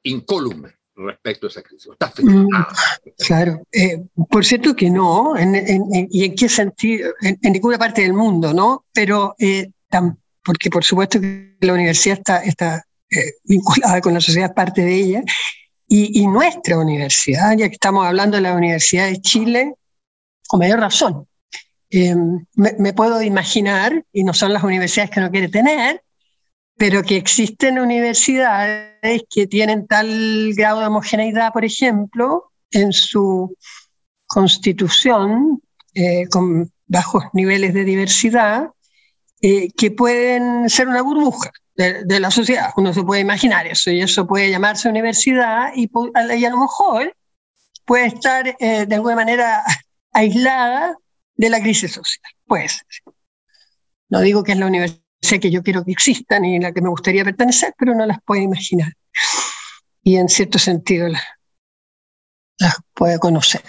incólume 0.02 0.74
respecto 0.94 1.46
a 1.46 1.50
esa 1.50 1.62
crisis? 1.62 1.90
¿Está 1.92 2.12
mm, 2.22 2.48
claro, 3.26 3.62
eh, 3.72 4.02
por 4.28 4.44
cierto 4.44 4.76
que 4.76 4.90
no, 4.90 5.34
y 5.38 6.24
en 6.24 6.34
qué 6.34 6.48
sentido, 6.48 7.12
en, 7.22 7.38
ninguna 7.42 7.78
parte 7.78 8.02
del 8.02 8.12
mundo, 8.12 8.52
¿no? 8.52 8.84
Pero 8.92 9.34
eh, 9.38 9.70
porque 10.44 10.70
por 10.70 10.84
supuesto 10.84 11.20
que 11.20 11.56
la 11.60 11.72
universidad 11.72 12.18
está, 12.18 12.38
está 12.42 12.84
vinculada 13.44 14.00
con 14.00 14.12
la 14.12 14.20
sociedad, 14.20 14.54
parte 14.54 14.82
de 14.82 14.94
ella, 14.94 15.22
y, 15.86 16.26
nuestra 16.26 16.78
universidad, 16.78 17.56
ya 17.56 17.68
que 17.68 17.74
estamos 17.74 18.06
hablando 18.06 18.36
de 18.36 18.42
la 18.42 18.54
Universidad 18.54 19.06
de 19.06 19.20
Chile, 19.20 19.74
con 20.48 20.60
mayor 20.60 20.80
razón. 20.80 21.26
Em, 21.90 22.44
me, 22.54 22.92
puedo 22.92 23.22
imaginar, 23.22 24.04
y 24.12 24.24
no 24.24 24.34
son 24.34 24.52
las 24.52 24.64
universidades 24.64 25.10
que 25.10 25.20
uno 25.20 25.30
quiere 25.30 25.48
tener, 25.48 26.02
pero 26.76 27.02
que 27.02 27.16
existen 27.16 27.78
universidades 27.78 29.22
que 29.30 29.46
tienen 29.46 29.86
tal 29.86 30.52
grado 30.54 30.80
de 30.80 30.86
homogeneidad, 30.86 31.52
por 31.52 31.64
ejemplo, 31.64 32.50
en 32.70 32.92
su 32.92 33.56
constitución, 34.26 35.62
eh, 35.94 36.26
con 36.28 36.72
bajos 36.86 37.24
niveles 37.32 37.74
de 37.74 37.84
diversidad, 37.84 38.70
eh, 39.40 39.68
que 39.76 39.90
pueden 39.90 40.68
ser 40.68 40.88
una 40.88 41.02
burbuja 41.02 41.52
de, 41.76 42.20
la 42.20 42.30
sociedad. 42.30 42.70
Uno 42.76 42.92
se 42.92 43.02
puede 43.02 43.20
imaginar 43.20 43.66
eso 43.66 43.90
y 43.90 44.00
eso 44.00 44.26
puede 44.26 44.50
llamarse 44.50 44.88
universidad 44.88 45.70
y, 45.74 45.90
a 46.14 46.50
lo 46.50 46.58
mejor 46.58 47.14
puede 47.84 48.06
estar 48.06 48.56
eh, 48.58 48.86
de 48.86 48.94
alguna 48.94 49.16
manera 49.16 49.62
aislada 50.12 50.96
de 51.36 51.50
la 51.50 51.60
crisis 51.60 51.92
social. 51.92 52.32
Pues 52.46 52.82
no 54.08 54.20
digo 54.20 54.42
que 54.42 54.52
es 54.52 54.58
la 54.58 54.66
universidad 54.66 55.03
que 55.40 55.50
yo 55.50 55.62
quiero 55.62 55.84
que 55.84 55.92
exista 55.92 56.38
ni 56.38 56.58
la 56.58 56.72
que 56.72 56.82
me 56.82 56.88
gustaría 56.88 57.24
pertenecer, 57.24 57.74
pero 57.78 57.94
no 57.94 58.06
las 58.06 58.18
puedo 58.24 58.42
imaginar. 58.42 58.92
Y 60.02 60.16
en 60.16 60.28
cierto 60.28 60.58
sentido 60.58 61.08
las, 61.08 61.22
las 62.58 62.76
puedo 62.92 63.18
conocer. 63.18 63.62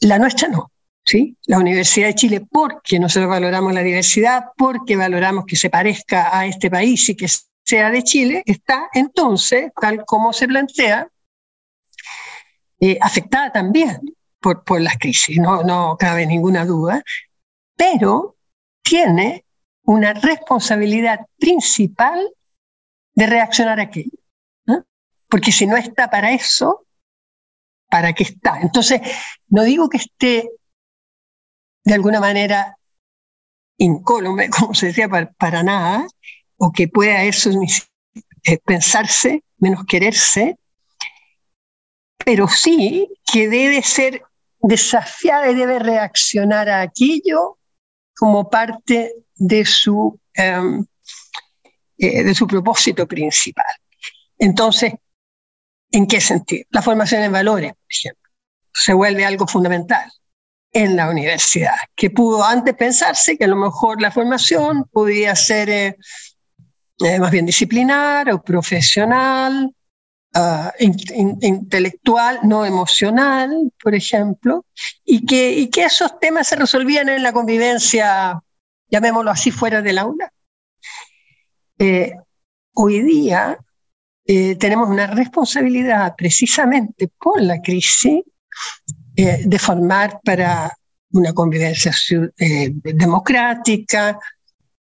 La 0.00 0.18
nuestra 0.18 0.48
no. 0.48 0.70
¿sí? 1.06 1.36
La 1.46 1.58
Universidad 1.58 2.08
de 2.08 2.14
Chile, 2.14 2.46
porque 2.50 2.98
nosotros 2.98 3.30
valoramos 3.30 3.72
la 3.72 3.82
diversidad, 3.82 4.46
porque 4.56 4.96
valoramos 4.96 5.44
que 5.46 5.56
se 5.56 5.70
parezca 5.70 6.36
a 6.36 6.46
este 6.46 6.70
país 6.70 7.08
y 7.08 7.16
que 7.16 7.28
sea 7.64 7.90
de 7.90 8.02
Chile, 8.02 8.42
está 8.44 8.88
entonces, 8.92 9.72
tal 9.80 10.04
como 10.04 10.32
se 10.32 10.46
plantea, 10.46 11.08
eh, 12.80 12.98
afectada 13.00 13.52
también 13.52 14.00
por, 14.40 14.64
por 14.64 14.80
las 14.80 14.98
crisis, 14.98 15.38
no, 15.38 15.62
no 15.62 15.96
cabe 15.98 16.26
ninguna 16.26 16.64
duda, 16.64 17.02
pero 17.74 18.36
tiene 18.82 19.45
una 19.86 20.12
responsabilidad 20.12 21.20
principal 21.38 22.30
de 23.14 23.26
reaccionar 23.26 23.80
a 23.80 23.84
aquello. 23.84 24.18
Porque 25.28 25.50
si 25.50 25.66
no 25.66 25.76
está 25.76 26.10
para 26.10 26.32
eso, 26.32 26.86
¿para 27.88 28.12
qué 28.12 28.24
está? 28.24 28.60
Entonces, 28.60 29.00
no 29.48 29.62
digo 29.64 29.88
que 29.88 29.98
esté 29.98 30.50
de 31.84 31.94
alguna 31.94 32.20
manera 32.20 32.76
incólume, 33.78 34.50
como 34.50 34.74
se 34.74 34.86
decía, 34.86 35.08
para, 35.08 35.62
nada, 35.62 36.06
o 36.56 36.72
que 36.72 36.88
pueda 36.88 37.22
eso 37.22 37.50
eh, 38.44 38.58
pensarse, 38.64 39.44
menos 39.58 39.84
quererse, 39.86 40.58
pero 42.18 42.48
sí 42.48 43.08
que 43.30 43.48
debe 43.48 43.82
ser 43.82 44.24
desafiada 44.60 45.50
y 45.50 45.54
debe 45.54 45.78
reaccionar 45.78 46.68
a 46.68 46.80
aquello 46.80 47.58
como 48.16 48.50
parte 48.50 49.25
de 49.36 49.64
su, 49.64 50.18
em, 50.34 50.84
eh, 51.98 52.24
de 52.24 52.34
su 52.34 52.46
propósito 52.46 53.06
principal. 53.06 53.64
Entonces, 54.38 54.94
¿en 55.90 56.06
qué 56.06 56.20
sentido? 56.20 56.64
La 56.70 56.82
formación 56.82 57.22
en 57.22 57.32
valores, 57.32 57.72
por 57.72 57.86
ejemplo, 57.88 58.30
se 58.72 58.92
vuelve 58.92 59.24
algo 59.24 59.46
fundamental 59.46 60.10
en 60.72 60.94
la 60.96 61.08
universidad, 61.08 61.76
que 61.94 62.10
pudo 62.10 62.44
antes 62.44 62.74
pensarse 62.74 63.38
que 63.38 63.44
a 63.44 63.48
lo 63.48 63.56
mejor 63.56 64.02
la 64.02 64.10
formación 64.10 64.84
podía 64.92 65.34
ser 65.34 65.70
eh, 65.70 65.96
eh, 67.00 67.18
más 67.18 67.30
bien 67.30 67.46
disciplinar 67.46 68.30
o 68.30 68.42
profesional, 68.42 69.74
ah, 70.34 70.72
intelectual, 70.78 72.40
no 72.42 72.64
emocional, 72.66 73.72
por 73.82 73.94
ejemplo, 73.94 74.66
y 75.04 75.24
que, 75.24 75.52
y 75.52 75.70
que 75.70 75.84
esos 75.84 76.18
temas 76.20 76.48
se 76.48 76.56
resolvían 76.56 77.08
en 77.08 77.22
la 77.22 77.32
convivencia, 77.32 78.38
llamémoslo 78.88 79.30
así, 79.30 79.50
fuera 79.50 79.82
del 79.82 79.98
aula. 79.98 80.32
Eh, 81.78 82.14
hoy 82.74 83.02
día 83.02 83.58
tenemos 84.58 84.88
una 84.88 85.06
responsabilidad 85.06 86.14
precisamente 86.16 87.08
por 87.16 87.40
la 87.40 87.62
crisis 87.62 88.24
eh, 89.16 89.42
de 89.46 89.58
formar 89.58 90.20
para 90.22 90.76
una 91.12 91.32
convivencia 91.32 91.90
eh, 92.38 92.70
democrática, 92.74 94.18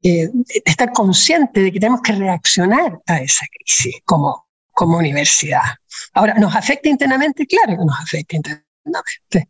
eh, 0.02 0.30
estar 0.66 0.94
consciente 0.94 1.60
de 1.62 1.72
que 1.72 1.80
tenemos 1.80 2.02
que 2.02 2.14
reaccionar 2.14 2.98
a 3.08 3.20
esa 3.20 3.46
crisis 3.52 3.96
como, 4.06 4.48
como 4.72 4.98
universidad. 4.98 5.76
Ahora, 6.14 6.36
¿nos 6.36 6.56
afecta 6.56 6.88
internamente? 6.88 7.46
Claro 7.46 7.78
que 7.78 7.86
nos 7.86 8.00
afecta 8.00 8.38
internamente. 8.38 9.50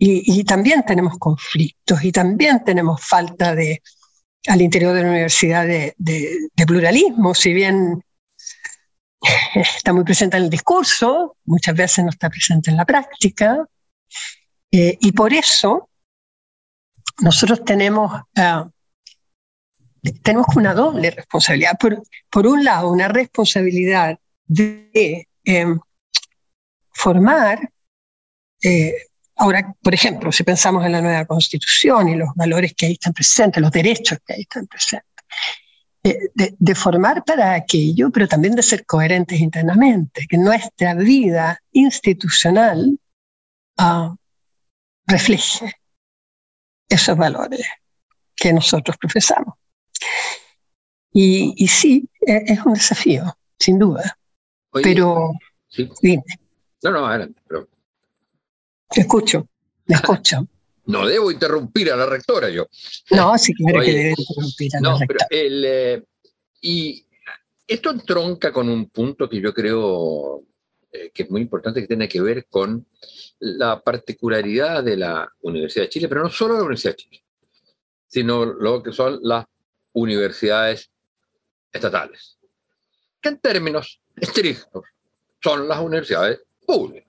Y, 0.00 0.44
también 0.44 0.84
tenemos 0.84 1.18
conflictos 1.18 2.04
y 2.04 2.12
también 2.12 2.62
tenemos 2.62 3.04
falta 3.04 3.54
de, 3.54 3.82
al 4.46 4.62
interior 4.62 4.94
de 4.94 5.02
la 5.02 5.10
universidad 5.10 5.66
de, 5.66 5.94
pluralismo, 6.66 7.34
si 7.34 7.52
bien 7.52 8.02
está 9.54 9.92
muy 9.92 10.04
presente 10.04 10.36
en 10.36 10.44
el 10.44 10.50
discurso, 10.50 11.36
muchas 11.44 11.74
veces 11.74 12.04
no 12.04 12.10
está 12.10 12.30
presente 12.30 12.70
en 12.70 12.76
la 12.76 12.84
práctica. 12.84 13.66
Eh, 14.70 14.96
y 15.00 15.12
por 15.12 15.32
eso 15.32 15.88
nosotros 17.20 17.64
tenemos, 17.64 18.12
uh, 18.12 18.70
tenemos 20.22 20.46
una 20.54 20.74
doble 20.74 21.10
responsabilidad. 21.10 21.76
Por, 21.78 22.02
por, 22.30 22.46
un 22.46 22.64
lado, 22.64 22.90
una 22.90 23.08
responsabilidad 23.08 24.18
de 24.46 25.28
em, 25.44 25.80
formar, 26.92 27.70
eh, 28.62 28.94
ahora, 29.38 29.74
por 29.82 29.94
ejemplo, 29.94 30.30
si 30.32 30.42
pensamos 30.42 30.84
en 30.84 30.92
la 30.92 31.00
nueva 31.00 31.24
constitución 31.24 32.08
y 32.08 32.16
los 32.16 32.28
valores 32.34 32.74
que 32.74 32.86
ahí 32.86 32.92
están 32.92 33.12
presentes, 33.12 33.62
los 33.62 33.70
derechos 33.70 34.18
que 34.26 34.34
ahí 34.34 34.42
están 34.42 34.66
presentes, 34.66 35.08
eh, 36.04 36.30
de, 36.34 36.74
formar 36.74 37.24
para 37.24 37.54
aquello, 37.54 38.10
pero 38.10 38.28
también 38.28 38.54
de 38.54 38.62
ser 38.62 38.84
coherentes 38.86 39.40
internamente, 39.40 40.26
que 40.28 40.38
nuestra 40.38 40.94
vida 40.94 41.60
institucional 41.72 42.98
uh, 43.78 44.14
refleje 45.06 45.74
esos 46.88 47.16
valores 47.16 47.66
que 48.34 48.52
nosotros 48.52 48.96
profesamos. 48.96 49.54
Y, 51.12 51.66
sí, 51.66 52.08
e, 52.20 52.44
es 52.46 52.64
un 52.64 52.74
desafío, 52.74 53.36
sin 53.58 53.78
duda. 53.78 54.16
pero, 54.72 55.32
dime. 56.00 56.22
No, 56.82 56.90
no, 56.90 57.06
adelante. 57.06 57.40
Pero... 57.48 57.68
Te 58.90 59.00
escucho, 59.02 59.48
me 59.86 59.96
escucho. 59.96 60.46
No 60.88 61.06
debo 61.06 61.30
interrumpir 61.30 61.92
a 61.92 61.96
la 61.96 62.06
rectora 62.06 62.48
yo. 62.48 62.66
No, 63.10 63.36
sí, 63.36 63.52
claro 63.52 63.82
que 63.82 63.92
debe 63.92 64.14
interrumpir 64.16 64.74
a 64.74 64.80
la 64.80 64.96
rectora. 64.98 65.26
Eh, 65.30 66.02
y 66.62 67.04
esto 67.66 67.90
entronca 67.90 68.50
con 68.50 68.70
un 68.70 68.88
punto 68.88 69.28
que 69.28 69.38
yo 69.38 69.52
creo 69.52 70.44
eh, 70.90 71.10
que 71.12 71.24
es 71.24 71.30
muy 71.30 71.42
importante, 71.42 71.82
que 71.82 71.86
tiene 71.86 72.08
que 72.08 72.22
ver 72.22 72.46
con 72.46 72.86
la 73.40 73.80
particularidad 73.82 74.82
de 74.82 74.96
la 74.96 75.30
Universidad 75.42 75.84
de 75.84 75.90
Chile, 75.90 76.08
pero 76.08 76.22
no 76.22 76.30
solo 76.30 76.54
la 76.54 76.62
Universidad 76.62 76.92
de 76.92 76.96
Chile, 76.96 77.24
sino 78.06 78.46
lo 78.46 78.82
que 78.82 78.92
son 78.92 79.20
las 79.22 79.44
universidades 79.92 80.90
estatales, 81.70 82.38
que 83.20 83.28
en 83.28 83.38
términos 83.38 84.00
estrictos 84.16 84.84
son 85.42 85.68
las 85.68 85.78
universidades 85.80 86.40
públicas. 86.66 87.07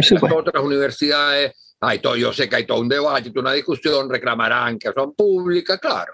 Las 0.00 0.32
otras 0.32 0.62
universidades, 0.62 1.74
hay 1.80 1.98
todo, 1.98 2.16
yo 2.16 2.32
sé 2.32 2.48
que 2.48 2.56
hay 2.56 2.66
todo 2.66 2.80
un 2.80 2.88
debate, 2.88 3.32
una 3.36 3.52
discusión, 3.52 4.08
reclamarán 4.08 4.78
que 4.78 4.92
son 4.92 5.14
públicas, 5.14 5.78
claro, 5.80 6.12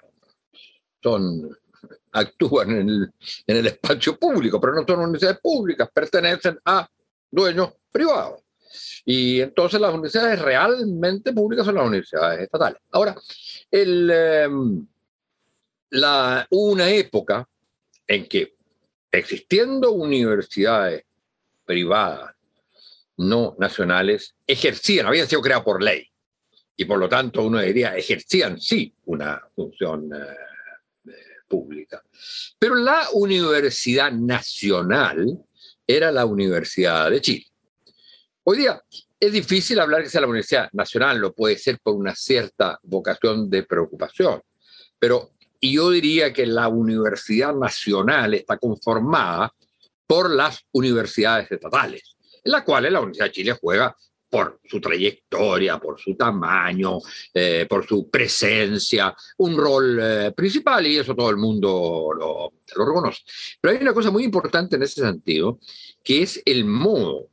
son 1.02 1.50
actúan 2.12 2.70
en 2.70 2.88
el, 2.88 3.12
en 3.46 3.56
el 3.56 3.66
espacio 3.66 4.18
público, 4.18 4.60
pero 4.60 4.74
no 4.74 4.84
son 4.86 5.00
universidades 5.00 5.40
públicas, 5.40 5.88
pertenecen 5.92 6.58
a 6.64 6.88
dueños 7.30 7.72
privados. 7.90 8.40
Y 9.04 9.40
entonces 9.40 9.80
las 9.80 9.92
universidades 9.92 10.40
realmente 10.40 11.32
públicas 11.32 11.66
son 11.66 11.74
las 11.74 11.86
universidades 11.86 12.42
estatales. 12.42 12.80
Ahora, 12.92 13.16
el, 13.70 14.10
em, 14.10 14.86
la, 15.90 16.46
una 16.50 16.88
época 16.90 17.48
en 18.06 18.26
que 18.28 18.54
existiendo 19.10 19.92
universidades 19.92 21.04
privadas 21.64 22.34
no 23.18 23.56
nacionales 23.58 24.34
ejercían, 24.46 25.06
habían 25.06 25.28
sido 25.28 25.42
creadas 25.42 25.64
por 25.64 25.82
ley, 25.82 26.06
y 26.76 26.84
por 26.84 26.98
lo 26.98 27.08
tanto 27.08 27.42
uno 27.42 27.60
diría 27.60 27.96
ejercían 27.96 28.60
sí 28.60 28.94
una 29.04 29.40
función 29.54 30.10
eh, 30.14 31.12
pública. 31.46 32.02
Pero 32.58 32.74
la 32.74 33.08
Universidad 33.12 34.10
Nacional 34.12 35.38
era 35.86 36.10
la 36.10 36.24
Universidad 36.24 37.10
de 37.10 37.20
Chile. 37.20 37.46
Hoy 38.44 38.58
día 38.58 38.82
es 39.20 39.32
difícil 39.32 39.78
hablar 39.78 40.02
que 40.02 40.08
sea 40.08 40.22
la 40.22 40.26
Universidad 40.26 40.68
Nacional, 40.72 41.18
lo 41.18 41.32
puede 41.34 41.56
ser 41.56 41.78
por 41.80 41.94
una 41.94 42.14
cierta 42.14 42.78
vocación 42.82 43.48
de 43.50 43.62
preocupación, 43.62 44.42
pero 44.98 45.32
yo 45.60 45.90
diría 45.90 46.32
que 46.32 46.46
la 46.46 46.68
Universidad 46.68 47.54
Nacional 47.54 48.34
está 48.34 48.56
conformada 48.56 49.54
por 50.06 50.30
las 50.30 50.64
universidades 50.72 51.52
estatales, 51.52 52.11
en 52.44 52.52
las 52.52 52.62
cuales 52.62 52.92
la 52.92 53.00
Universidad 53.00 53.26
de 53.26 53.32
Chile 53.32 53.58
juega 53.60 53.96
por 54.32 54.60
su 54.64 54.80
trayectoria, 54.80 55.78
por 55.78 56.00
su 56.00 56.14
tamaño, 56.14 56.98
eh, 57.34 57.66
por 57.68 57.86
su 57.86 58.08
presencia, 58.08 59.14
un 59.36 59.58
rol 59.58 59.98
eh, 60.00 60.32
principal 60.34 60.86
y 60.86 60.96
eso 60.96 61.14
todo 61.14 61.28
el 61.28 61.36
mundo 61.36 62.12
lo, 62.16 62.50
lo, 62.74 62.86
reconoce. 62.86 63.20
Pero 63.60 63.74
hay 63.74 63.82
una 63.82 63.92
cosa 63.92 64.10
muy 64.10 64.24
importante 64.24 64.76
en 64.76 64.84
ese 64.84 65.02
sentido, 65.02 65.58
que 66.02 66.22
es 66.22 66.40
el 66.46 66.64
modo 66.64 67.28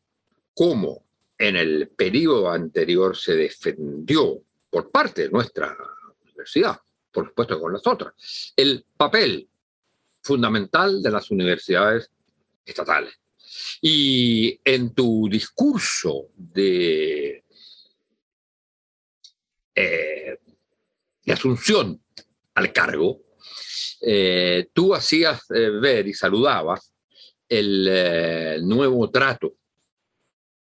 como 0.53 1.05
en 1.37 1.55
el 1.55 1.87
periodo 1.87 2.51
anterior 2.51 3.15
se 3.15 3.33
defendió 3.33 4.41
por 4.69 4.91
parte 4.91 5.23
de 5.23 5.29
nuestra 5.29 5.75
universidad, 6.21 6.81
por 7.13 7.27
supuesto 7.29 7.59
con 7.61 7.71
las 7.71 7.87
otras, 7.87 8.53
el 8.57 8.85
papel 8.97 9.47
fundamental 10.21 11.01
de 11.01 11.11
las 11.11 11.31
universidades 11.31 12.11
estatales. 12.65 13.18
Y 13.81 14.59
en 14.63 14.93
tu 14.93 15.27
discurso 15.29 16.29
de, 16.35 17.43
eh, 19.75 20.39
asunción 21.27 22.01
al 22.55 22.73
cargo, 22.73 23.21
eh, 24.01 24.69
tú 24.73 24.93
hacías 24.93 25.49
eh, 25.51 25.69
ver 25.69 26.07
y 26.07 26.13
saludabas 26.13 26.93
el 27.47 28.67
nuevo 28.67 29.09
trato 29.09 29.55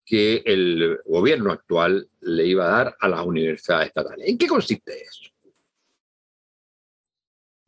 que 0.05 0.43
el 0.45 0.99
gobierno 1.05 1.51
actual 1.51 2.07
le 2.21 2.45
iba 2.45 2.65
a 2.65 2.83
dar 2.83 2.97
a 2.99 3.07
las 3.07 3.25
universidades 3.25 3.87
estatales. 3.87 4.27
¿En 4.27 4.37
qué 4.37 4.47
consiste 4.47 5.01
eso? 5.01 5.31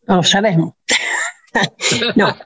No 0.07 0.17
lo 0.17 0.23
sabemos. 0.23 0.75
no, 2.15 2.37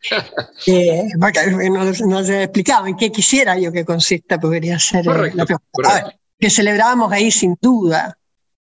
eh, 0.66 1.08
no, 1.16 2.24
se 2.24 2.36
ha 2.36 2.42
explicado 2.44 2.86
en 2.86 2.96
qué 2.96 3.10
quisiera 3.10 3.58
yo 3.58 3.72
que 3.72 3.84
consista, 3.84 4.38
podría 4.38 4.78
ser 4.78 5.06
eh, 5.06 5.32
la 5.34 5.44
pregunta. 5.44 6.14
que 6.38 6.50
celebramos 6.50 7.12
ahí 7.12 7.30
sin 7.30 7.56
duda 7.60 8.16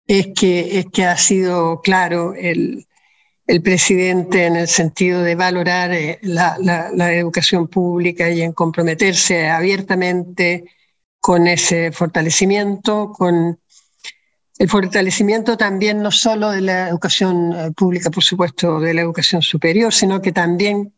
es 0.06 0.28
que, 0.34 0.78
es 0.78 0.86
que 0.92 1.04
ha 1.04 1.16
sido 1.16 1.80
claro 1.80 2.34
el, 2.34 2.86
el 3.46 3.62
presidente 3.62 4.46
en 4.46 4.56
el 4.56 4.68
sentido 4.68 5.22
de 5.22 5.34
valorar 5.34 5.92
eh, 5.92 6.18
la, 6.22 6.56
la, 6.60 7.12
educación 7.12 7.66
pública 7.66 8.30
y 8.30 8.42
en 8.42 8.52
comprometerse 8.52 9.48
abiertamente 9.48 10.64
con 11.18 11.48
ese 11.48 11.90
fortalecimiento, 11.90 13.12
con 13.12 13.58
el 14.58 14.68
fortalecimiento 14.70 15.56
también 15.56 16.00
no 16.00 16.12
solo 16.12 16.50
de 16.50 16.60
la 16.60 16.88
educación 16.88 17.74
pública, 17.76 18.10
por 18.10 18.22
supuesto, 18.22 18.78
de 18.78 18.94
la 18.94 19.02
educación 19.02 19.42
superior, 19.42 19.92
sino 19.92 20.22
que 20.22 20.32
también 20.32 20.95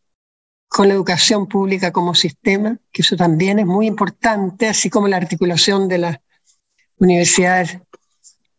con 0.69 0.89
la 0.89 0.95
educación 0.95 1.47
pública 1.47 1.93
como 1.93 2.15
sistema, 2.15 2.79
que 2.93 3.03
eso 3.03 3.17
también 3.17 3.59
es 3.59 3.67
muy 3.67 3.87
importante, 3.87 4.69
así 4.69 4.91
como 4.91 5.09
la 5.09 5.17
articulación 5.17 5.89
de 5.89 5.99
las 5.99 6.19
universidades 6.99 7.79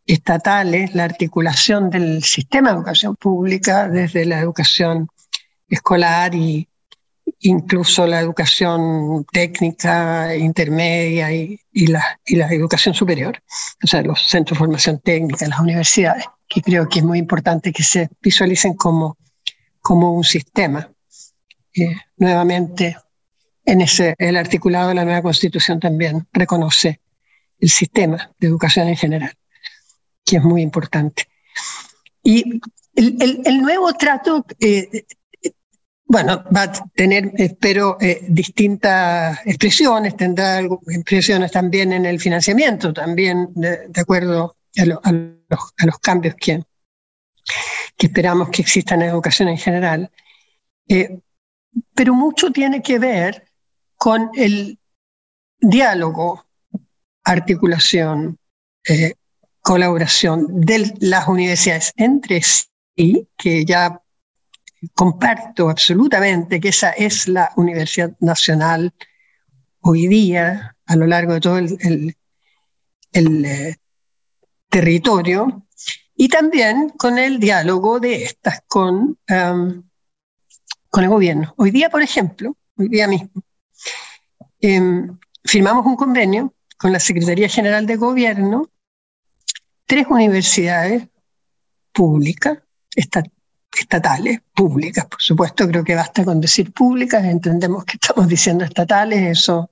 estatales, 0.06 0.94
la 0.94 1.04
articulación 1.04 1.88
del 1.88 2.24
sistema 2.24 2.70
de 2.70 2.76
educación 2.76 3.14
pública 3.14 3.88
desde 3.88 4.24
la 4.24 4.40
educación 4.40 5.08
escolar 5.68 6.34
e 6.34 6.68
incluso 7.42 8.06
la 8.06 8.18
educación 8.18 9.24
técnica, 9.32 10.34
intermedia 10.34 11.32
y, 11.32 11.86
la, 11.86 12.18
y 12.26 12.36
la 12.36 12.48
educación 12.52 12.92
superior, 12.92 13.40
o 13.82 13.86
sea, 13.86 14.02
los 14.02 14.28
centros 14.28 14.56
de 14.56 14.58
formación 14.58 14.98
técnica, 14.98 15.46
las 15.46 15.60
universidades, 15.60 16.24
que 16.48 16.60
creo 16.60 16.88
que 16.88 16.98
es 16.98 17.04
muy 17.04 17.18
importante 17.18 17.72
que 17.72 17.84
se 17.84 18.08
visualicen 18.20 18.74
como, 18.74 19.16
como 19.80 20.12
un 20.12 20.24
sistema 20.24 20.90
nuevamente 22.16 22.96
en 23.64 23.80
ese, 23.80 24.14
el 24.18 24.36
articulado 24.36 24.88
de 24.88 24.94
la 24.94 25.04
nueva 25.04 25.22
constitución 25.22 25.78
también 25.78 26.26
reconoce 26.32 27.00
el 27.58 27.68
sistema 27.68 28.32
de 28.38 28.48
educación 28.48 28.88
en 28.88 28.96
general, 28.96 29.32
que 30.24 30.36
es 30.36 30.42
muy 30.42 30.62
importante. 30.62 31.28
Y 32.22 32.60
el, 32.94 33.42
el, 33.44 33.62
nuevo 33.62 33.92
trato, 33.94 34.44
eh, 34.58 35.04
bueno, 36.04 36.44
va 36.54 36.62
a 36.62 36.72
tener, 36.94 37.32
espero, 37.36 37.96
eh, 38.00 38.26
distintas 38.28 39.38
expresiones, 39.46 40.16
tendrá 40.16 40.60
expresiones 40.60 41.52
también 41.52 41.92
en 41.92 42.06
el 42.06 42.18
financiamiento, 42.18 42.92
también 42.92 43.50
de, 43.54 43.88
acuerdo 44.00 44.56
a, 44.76 44.82
a, 44.82 44.86
los, 44.86 44.98
a, 45.04 45.86
los, 45.86 45.98
cambios 46.00 46.34
que, 46.34 46.62
que 47.96 48.06
esperamos 48.06 48.48
que 48.48 48.62
existan 48.62 49.02
en 49.02 49.10
educación 49.10 49.48
en 49.48 49.58
general. 49.58 50.10
Eh, 50.88 51.20
pero 51.94 52.14
mucho 52.14 52.50
tiene 52.50 52.82
que 52.82 52.98
ver 52.98 53.50
con 53.96 54.30
el 54.34 54.78
diálogo, 55.58 56.46
articulación, 57.24 58.38
eh, 58.88 59.14
colaboración 59.60 60.60
de 60.60 60.94
las 61.00 61.28
universidades 61.28 61.92
entre 61.96 62.40
sí, 62.42 63.28
que 63.36 63.64
ya 63.64 64.00
comparto 64.94 65.68
absolutamente 65.68 66.60
que 66.60 66.70
esa 66.70 66.90
es 66.92 67.28
la 67.28 67.52
Universidad 67.56 68.16
Nacional 68.20 68.94
hoy 69.80 70.06
día, 70.06 70.76
a 70.86 70.96
lo 70.96 71.06
largo 71.06 71.34
de 71.34 71.40
todo 71.40 71.58
el, 71.58 72.16
eh, 73.12 73.76
territorio, 74.68 75.66
y 76.14 76.28
también 76.28 76.90
con 76.90 77.18
el 77.18 77.40
diálogo 77.40 78.00
de 78.00 78.24
estas 78.24 78.62
con 78.68 79.18
con 80.90 81.04
el 81.04 81.10
gobierno. 81.10 81.54
Hoy 81.56 81.70
día, 81.70 81.88
por 81.88 82.02
ejemplo, 82.02 82.56
hoy 82.76 82.88
día 82.88 83.06
mismo, 83.06 83.30
em, 84.60 85.18
firmamos 85.44 85.86
un 85.86 85.96
convenio 85.96 86.54
con 86.76 86.92
la 86.92 87.00
Secretaría 87.00 87.48
General 87.48 87.86
de 87.86 87.96
Gobierno, 87.96 88.68
tres 89.86 90.06
universidades 90.08 91.06
públicas, 91.92 92.58
estatales, 92.94 94.40
públicas, 94.54 95.06
por 95.06 95.22
supuesto, 95.22 95.66
creo 95.68 95.84
que 95.84 95.94
basta 95.94 96.24
con 96.24 96.40
decir 96.40 96.72
públicas, 96.72 97.24
entendemos 97.24 97.84
que 97.84 97.98
estamos 98.00 98.28
diciendo 98.28 98.64
estatales, 98.64 99.38
eso 99.38 99.70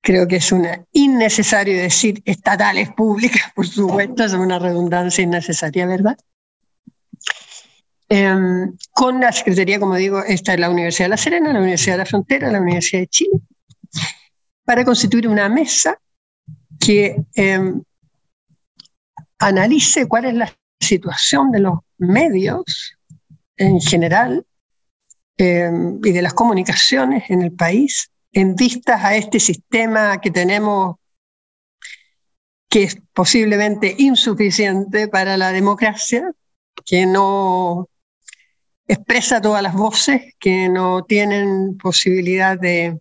creo 0.00 0.26
que 0.26 0.36
es 0.36 0.50
una 0.50 0.84
innecesario 0.92 1.76
decir 1.76 2.22
estatales 2.24 2.90
públicas, 2.90 3.52
por 3.54 3.66
supuesto, 3.66 4.24
es 4.24 4.32
una 4.32 4.58
redundancia 4.58 5.22
innecesaria, 5.22 5.86
¿verdad? 5.86 6.18
Em, 8.12 8.76
con 8.92 9.20
la 9.20 9.30
Secretaría, 9.30 9.78
como 9.78 9.94
digo, 9.94 10.20
esta 10.24 10.54
es 10.54 10.58
la 10.58 10.68
Universidad 10.68 11.04
de 11.04 11.10
La 11.10 11.16
Serena, 11.16 11.52
la 11.52 11.60
Universidad 11.60 11.94
de 11.94 11.98
la 11.98 12.06
Frontera, 12.06 12.50
la 12.50 12.60
Universidad 12.60 13.02
de 13.02 13.06
Chile, 13.06 13.38
para 14.64 14.84
constituir 14.84 15.28
una 15.28 15.48
mesa 15.48 15.96
que 16.80 17.22
em, 17.36 17.80
analice 19.38 20.08
cuál 20.08 20.24
es 20.24 20.34
la 20.34 20.52
situación 20.80 21.52
de 21.52 21.60
los 21.60 21.78
medios 21.98 22.96
en 23.56 23.80
general 23.80 24.44
eh, 25.38 25.70
y 26.02 26.10
de 26.10 26.22
las 26.22 26.34
comunicaciones 26.34 27.30
en 27.30 27.42
el 27.42 27.52
país 27.52 28.10
en 28.32 28.56
vistas 28.56 29.04
a 29.04 29.14
este 29.14 29.38
sistema 29.38 30.20
que 30.20 30.32
tenemos 30.32 30.96
que 32.68 32.84
es 32.84 32.98
posiblemente 33.12 33.94
insuficiente 33.98 35.08
para 35.08 35.36
la 35.36 35.52
democracia, 35.52 36.32
que 36.84 37.04
no 37.04 37.89
expresa 38.92 39.40
todas 39.40 39.62
las 39.62 39.74
voces, 39.74 40.34
que 40.38 40.68
no 40.68 41.04
tienen 41.04 41.76
posibilidad 41.78 42.58
de 42.58 42.98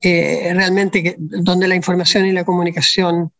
eh, 0.00 0.52
realmente 0.52 1.14
donde 1.18 1.68
la 1.68 1.76
información 1.76 2.26
y 2.26 2.32
la 2.32 2.44
comunicación 2.44 3.32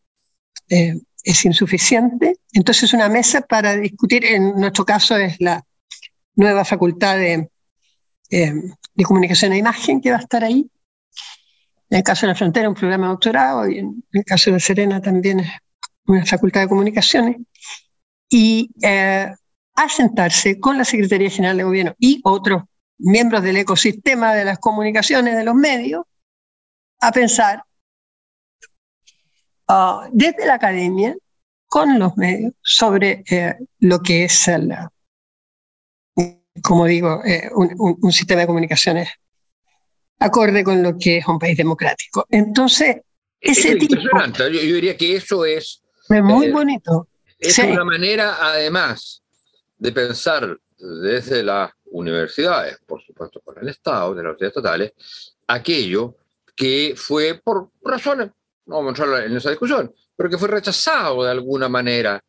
eh, 0.68 0.94
es 1.24 1.44
insuficiente. 1.44 2.36
Entonces 2.52 2.92
una 2.92 3.08
mesa 3.08 3.40
para 3.40 3.76
discutir, 3.76 4.24
en 4.24 4.54
nuestro 4.54 4.84
caso 4.84 5.16
es 5.16 5.40
la 5.40 5.64
nueva 6.36 6.64
facultad 6.64 7.16
de, 7.16 7.50
eh, 8.30 8.54
de 8.94 9.04
comunicación 9.04 9.52
e 9.52 9.58
imagen 9.58 10.00
que 10.00 10.10
va 10.10 10.18
a 10.18 10.20
estar 10.20 10.44
ahí, 10.44 10.70
en 11.90 11.98
el 11.98 12.04
caso 12.04 12.26
de 12.26 12.32
la 12.32 12.38
frontera, 12.38 12.68
un 12.68 12.76
programa 12.76 13.06
de 13.06 13.10
doctorado, 13.10 13.68
y 13.68 13.78
en 13.78 14.04
el 14.12 14.24
caso 14.24 14.52
de 14.52 14.60
Serena 14.60 15.00
también 15.00 15.40
es 15.40 15.50
una 16.06 16.24
facultad 16.24 16.60
de 16.60 16.68
comunicaciones, 16.68 17.36
y 18.28 18.70
a 19.76 19.88
sentarse 19.88 20.58
con 20.58 20.78
la 20.78 20.84
Secretaría 20.84 21.30
General 21.30 21.56
de 21.56 21.64
Gobierno 21.64 21.94
y 21.98 22.20
otros 22.24 22.62
miembros 22.98 23.42
del 23.42 23.58
ecosistema 23.58 24.34
de 24.34 24.44
las 24.44 24.58
comunicaciones, 24.58 25.36
de 25.36 25.44
los 25.44 25.54
medios, 25.54 26.04
a 27.00 27.12
pensar 27.12 27.62
ah, 29.68 30.08
desde 30.12 30.46
la 30.46 30.54
academia, 30.54 31.14
con 31.66 31.98
los 31.98 32.16
medios, 32.16 32.54
sobre 32.62 33.24
eh, 33.28 33.54
lo 33.80 34.00
que 34.00 34.24
es, 34.24 34.48
el, 34.48 34.72
como 36.62 36.86
digo, 36.86 37.22
eh, 37.24 37.50
un 37.52 38.12
sistema 38.12 38.42
de 38.42 38.46
comunicaciones 38.46 39.08
acorde 40.18 40.64
con 40.64 40.82
lo 40.82 40.96
que 40.98 41.18
es 41.18 41.26
un 41.26 41.38
país 41.38 41.56
democrático. 41.56 42.26
Entonces, 42.30 42.96
ese 43.40 43.72
es 43.72 43.82
impresionante. 43.82 44.42
Yo, 44.44 44.74
diría 44.74 44.96
que 44.96 45.16
eso 45.16 45.44
es... 45.44 45.82
Es 46.08 46.22
muy 46.22 46.46
eh, 46.46 46.52
bonito. 46.52 47.08
Es 47.38 47.58
una 47.58 47.84
manera, 47.84 48.36
además, 48.40 49.22
de 49.78 49.92
pensar 49.92 50.58
desde 50.78 51.42
las 51.42 51.70
universidades, 51.86 52.78
por 52.86 53.02
supuesto 53.02 53.40
con 53.40 53.58
el 53.58 53.68
Estado, 53.68 54.14
de 54.14 54.22
las 54.22 54.30
universidades 54.30 54.56
estatales, 54.56 55.36
aquello 55.46 56.16
que 56.54 56.94
fue 56.96 57.40
por 57.42 57.70
razones, 57.82 58.30
no 58.66 58.76
vamos 58.76 58.98
a 58.98 59.04
entrar 59.04 59.24
en 59.24 59.36
esa 59.36 59.50
discusión, 59.50 59.94
pero 60.16 60.30
que 60.30 60.38
fue 60.38 60.48
rechazado 60.48 61.24
de 61.24 61.30
alguna 61.30 61.68
manera 61.68 62.22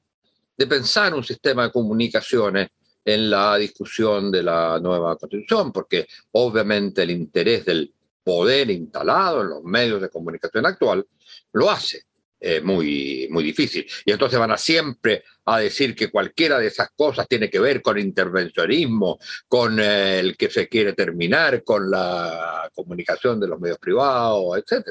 de 0.57 0.67
pensar 0.67 1.13
un 1.13 1.23
sistema 1.23 1.63
de 1.63 1.71
comunicaciones 1.71 2.69
en 3.05 3.29
la 3.29 3.55
discusión 3.57 4.31
de 4.31 4.43
la 4.43 4.79
nueva 4.81 5.15
constitución, 5.15 5.71
porque 5.71 6.07
obviamente 6.33 7.03
el 7.03 7.11
interés 7.11 7.65
del 7.65 7.93
poder 8.23 8.69
instalado 8.69 9.41
en 9.41 9.49
los 9.49 9.63
medios 9.63 10.01
de 10.01 10.09
comunicación 10.09 10.65
actual 10.65 11.07
lo 11.53 11.71
hace 11.71 12.03
eh, 12.39 12.59
muy, 12.59 13.27
muy 13.31 13.43
difícil. 13.43 13.87
Y 14.05 14.11
entonces 14.11 14.37
van 14.37 14.51
a 14.51 14.57
siempre 14.57 15.23
a 15.49 15.59
decir 15.59 15.95
que 15.95 16.11
cualquiera 16.11 16.59
de 16.59 16.67
esas 16.67 16.89
cosas 16.91 17.25
tiene 17.25 17.49
que 17.49 17.59
ver 17.59 17.81
con 17.81 17.97
intervencionismo, 17.97 19.17
con 19.47 19.79
eh, 19.79 20.19
el 20.19 20.35
que 20.35 20.49
se 20.49 20.67
quiere 20.67 20.91
terminar, 20.91 21.63
con 21.63 21.89
la 21.89 22.69
comunicación 22.75 23.39
de 23.39 23.47
los 23.47 23.57
medios 23.57 23.79
privados, 23.79 24.57
etc. 24.57 24.87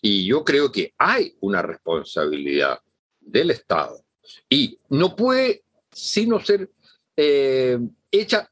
Y 0.00 0.24
yo 0.24 0.44
creo 0.44 0.70
que 0.70 0.94
hay 0.98 1.34
una 1.40 1.62
responsabilidad 1.62 2.78
del 3.20 3.50
Estado 3.50 4.04
y 4.48 4.78
no 4.90 5.16
puede 5.16 5.64
sino 5.90 6.38
ser 6.38 6.70
eh, 7.16 7.76
hecha 8.12 8.48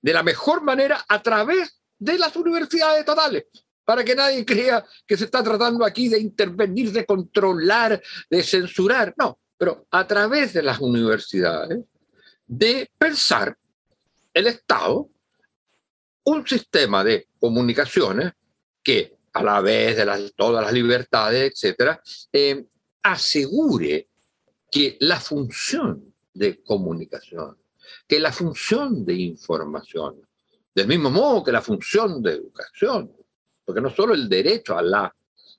de 0.00 0.12
la 0.14 0.22
mejor 0.22 0.62
manera 0.62 1.04
a 1.06 1.22
través 1.22 1.78
de 1.98 2.16
las 2.16 2.34
universidades 2.36 3.00
estatales, 3.00 3.44
para 3.84 4.02
que 4.02 4.14
nadie 4.14 4.46
crea 4.46 4.82
que 5.06 5.18
se 5.18 5.26
está 5.26 5.42
tratando 5.42 5.84
aquí 5.84 6.08
de 6.08 6.18
intervenir, 6.18 6.90
de 6.90 7.04
controlar, 7.04 8.00
de 8.30 8.42
censurar. 8.42 9.12
No, 9.18 9.38
pero 9.58 9.86
a 9.90 10.06
través 10.06 10.52
de 10.54 10.62
las 10.62 10.78
universidades, 10.78 11.80
de 12.46 12.90
pensar 12.96 13.58
el 14.32 14.46
Estado 14.46 15.10
un 16.24 16.46
sistema 16.46 17.02
de 17.02 17.28
comunicaciones 17.40 18.32
que 18.82 19.16
a 19.32 19.42
la 19.42 19.60
vez 19.60 19.96
de 19.96 20.32
todas 20.36 20.64
las 20.64 20.72
libertades, 20.72 21.52
etcétera, 21.52 22.00
eh, 22.32 22.64
asegure 23.02 24.08
que 24.70 24.96
la 25.00 25.18
función 25.18 26.14
de 26.34 26.62
comunicación, 26.62 27.56
que 28.06 28.20
la 28.20 28.32
función 28.32 29.04
de 29.04 29.14
información, 29.14 30.20
del 30.74 30.86
mismo 30.86 31.10
modo 31.10 31.42
que 31.42 31.52
la 31.52 31.62
función 31.62 32.22
de 32.22 32.32
educación, 32.32 33.12
porque 33.64 33.80
no 33.80 33.90
solo 33.90 34.14
el 34.14 34.28
derecho 34.28 34.76
a 34.76 34.82
la, 34.82 35.14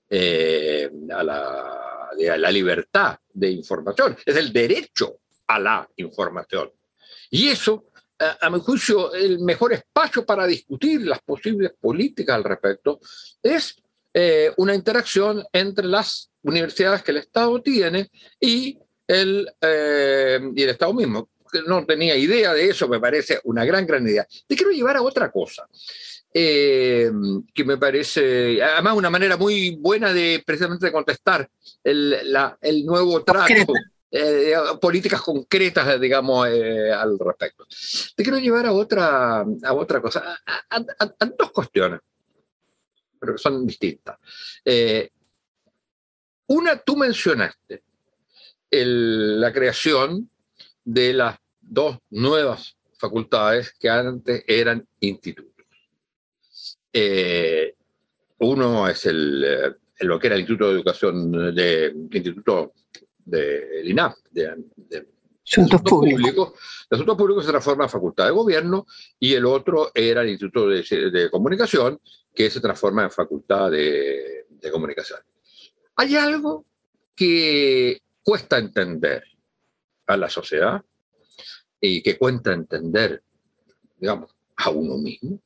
eh, 0.10 0.90
a 1.12 1.24
la, 1.24 1.89
la 2.18 2.52
libertad 2.52 3.18
de 3.34 3.52
información, 3.52 4.18
es 4.26 4.36
el 4.36 4.52
derecho 4.52 5.20
a 5.48 5.60
la 5.60 5.90
información. 5.98 6.72
Y 7.30 7.50
eso, 7.50 7.86
a, 8.18 8.50
mi 8.50 8.60
juicio, 8.60 9.14
el 9.14 9.40
mejor 9.40 9.74
espacio 9.74 10.26
para 10.26 10.46
discutir 10.46 11.02
las 11.02 11.22
posibles 11.22 11.74
políticas 11.80 12.36
al 12.36 12.44
respecto 12.44 13.00
es 13.42 13.76
eh, 14.14 14.52
una 14.58 14.74
interacción 14.74 15.44
entre 15.54 15.86
las 15.86 16.32
universidades 16.44 17.04
que 17.04 17.12
el 17.12 17.18
Estado 17.18 17.62
tiene 17.62 18.10
y 18.40 18.78
el, 19.08 19.52
eh, 19.62 20.40
y 20.56 20.64
el 20.64 20.70
Estado 20.70 20.94
mismo. 20.94 21.30
No 21.68 21.86
tenía 21.86 22.16
idea 22.16 22.54
de 22.54 22.70
eso, 22.70 22.88
me 22.88 23.00
parece 23.00 23.40
una 23.44 23.66
gran, 23.66 23.86
gran 23.86 24.08
idea. 24.08 24.28
Te 24.48 24.56
quiero 24.56 24.72
llevar 24.72 24.98
a 24.98 25.02
otra 25.02 25.32
cosa, 25.32 25.68
eh, 26.34 27.12
que 27.54 27.64
me 27.64 27.78
parece, 27.78 28.62
además, 28.62 28.96
una 28.96 29.10
manera 29.10 29.38
muy 29.38 29.76
buena 29.78 30.14
de 30.14 30.44
precisamente 30.46 30.92
contestar 30.92 31.50
el, 31.84 32.32
la, 32.32 32.58
el 32.62 32.86
nuevo 32.86 33.24
trato. 33.24 33.74
Eh, 34.12 34.56
políticas 34.82 35.22
concretas, 35.22 36.02
digamos, 36.02 36.48
al 36.48 37.20
respecto. 37.20 37.68
Te 38.16 38.24
quiero 38.24 38.40
llevar 38.40 38.66
a 38.66 38.72
otra, 38.72 39.42
a 39.42 39.74
otra 39.74 40.02
cosa, 40.02 40.36
a, 40.48 41.26
dos 41.38 41.52
cuestiones, 41.52 42.00
pero 43.20 43.34
que 43.34 43.38
son 43.38 43.68
distintas. 43.68 44.18
una, 46.48 46.78
tú 46.80 46.98
mencionaste 46.98 47.84
la 48.72 49.54
creación 49.54 50.30
de 50.84 51.14
las 51.14 51.38
dos 51.62 52.00
nuevas 52.10 52.76
facultades 52.98 53.74
que 53.80 53.90
antes 53.90 54.44
eran 54.48 54.88
institutos. 55.00 55.49
Eh, 57.02 57.76
uno 58.40 58.88
es 58.90 59.06
el, 59.06 59.44
eh, 59.46 59.76
lo 60.02 60.20
que 60.20 60.28
era 60.28 60.36
el 60.36 60.42
Instituto 60.42 60.68
de 60.68 60.74
Educación, 60.74 61.56
de, 61.56 61.94
Instituto 62.12 62.74
del 63.26 63.90
INAP, 63.90 64.18
de, 64.32 65.08
Asuntos 65.46 65.82
Públicos. 65.82 66.54
El 66.90 66.96
Asuntos 66.96 67.18
Públicos 67.18 67.46
se 67.46 67.52
transforma 67.52 67.86
en 67.86 67.90
Facultad 67.90 68.26
de 68.26 68.32
Gobierno 68.32 68.86
y 69.18 69.34
el 69.34 69.46
otro 69.46 69.92
era 69.96 70.22
el 70.22 70.30
Instituto 70.30 70.68
de, 70.68 71.30
Comunicación, 71.32 72.02
que 72.36 72.50
se 72.50 72.60
transforma 72.60 73.04
en 73.04 73.12
Facultad 73.12 73.72
de, 73.72 74.46
de 74.50 74.72
Comunicación. 74.72 75.20
Hay 75.96 76.16
algo 76.18 76.66
que 77.16 78.02
cuesta 78.22 78.58
entender 78.58 79.24
a 80.08 80.18
la 80.18 80.30
sociedad 80.30 80.84
y 81.80 82.02
que 82.02 82.18
cuesta 82.18 82.54
entender, 82.54 83.24
digamos, 83.98 84.32
a 84.58 84.70
uno 84.70 84.98
mismo, 84.98 85.40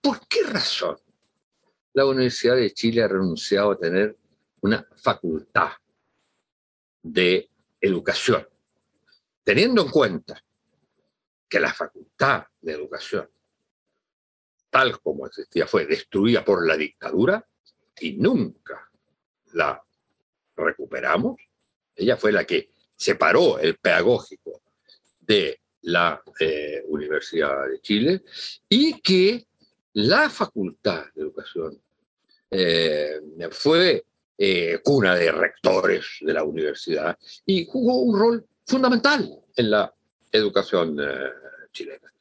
por 0.00 0.26
qué 0.28 0.42
razón 0.44 0.96
la 1.92 2.06
Universidad 2.06 2.56
de 2.56 2.72
Chile 2.72 3.02
ha 3.02 3.08
renunciado 3.08 3.72
a 3.72 3.78
tener 3.78 4.16
una 4.60 4.86
facultad 4.96 5.72
de 7.02 7.50
educación, 7.80 8.46
teniendo 9.42 9.82
en 9.82 9.88
cuenta 9.88 10.42
que 11.48 11.58
la 11.58 11.72
facultad 11.72 12.44
de 12.60 12.72
educación, 12.72 13.28
tal 14.68 15.00
como 15.00 15.26
existía, 15.26 15.66
fue 15.66 15.86
destruida 15.86 16.44
por 16.44 16.66
la 16.66 16.76
dictadura 16.76 17.44
y 18.00 18.12
nunca 18.12 18.90
la 19.52 19.82
recuperamos, 20.56 21.40
ella 21.96 22.16
fue 22.16 22.32
la 22.32 22.44
que 22.44 22.70
separó 22.96 23.58
el 23.58 23.78
pedagógico 23.78 24.62
de 25.18 25.60
la 25.82 26.22
eh, 26.38 26.84
Universidad 26.86 27.68
de 27.68 27.80
Chile 27.80 28.22
y 28.68 29.00
que 29.00 29.46
la 29.94 30.30
Facultad 30.30 31.06
de 31.14 31.22
Educación 31.22 31.80
eh, 32.50 33.20
fue 33.50 34.04
eh, 34.36 34.80
cuna 34.82 35.14
de 35.14 35.30
rectores 35.32 36.06
de 36.20 36.32
la 36.32 36.44
universidad 36.44 37.18
y 37.46 37.66
jugó 37.66 37.98
un 38.02 38.18
rol 38.18 38.46
fundamental 38.66 39.28
en 39.56 39.70
la 39.70 39.92
educación 40.32 40.96
chilena. 41.72 42.12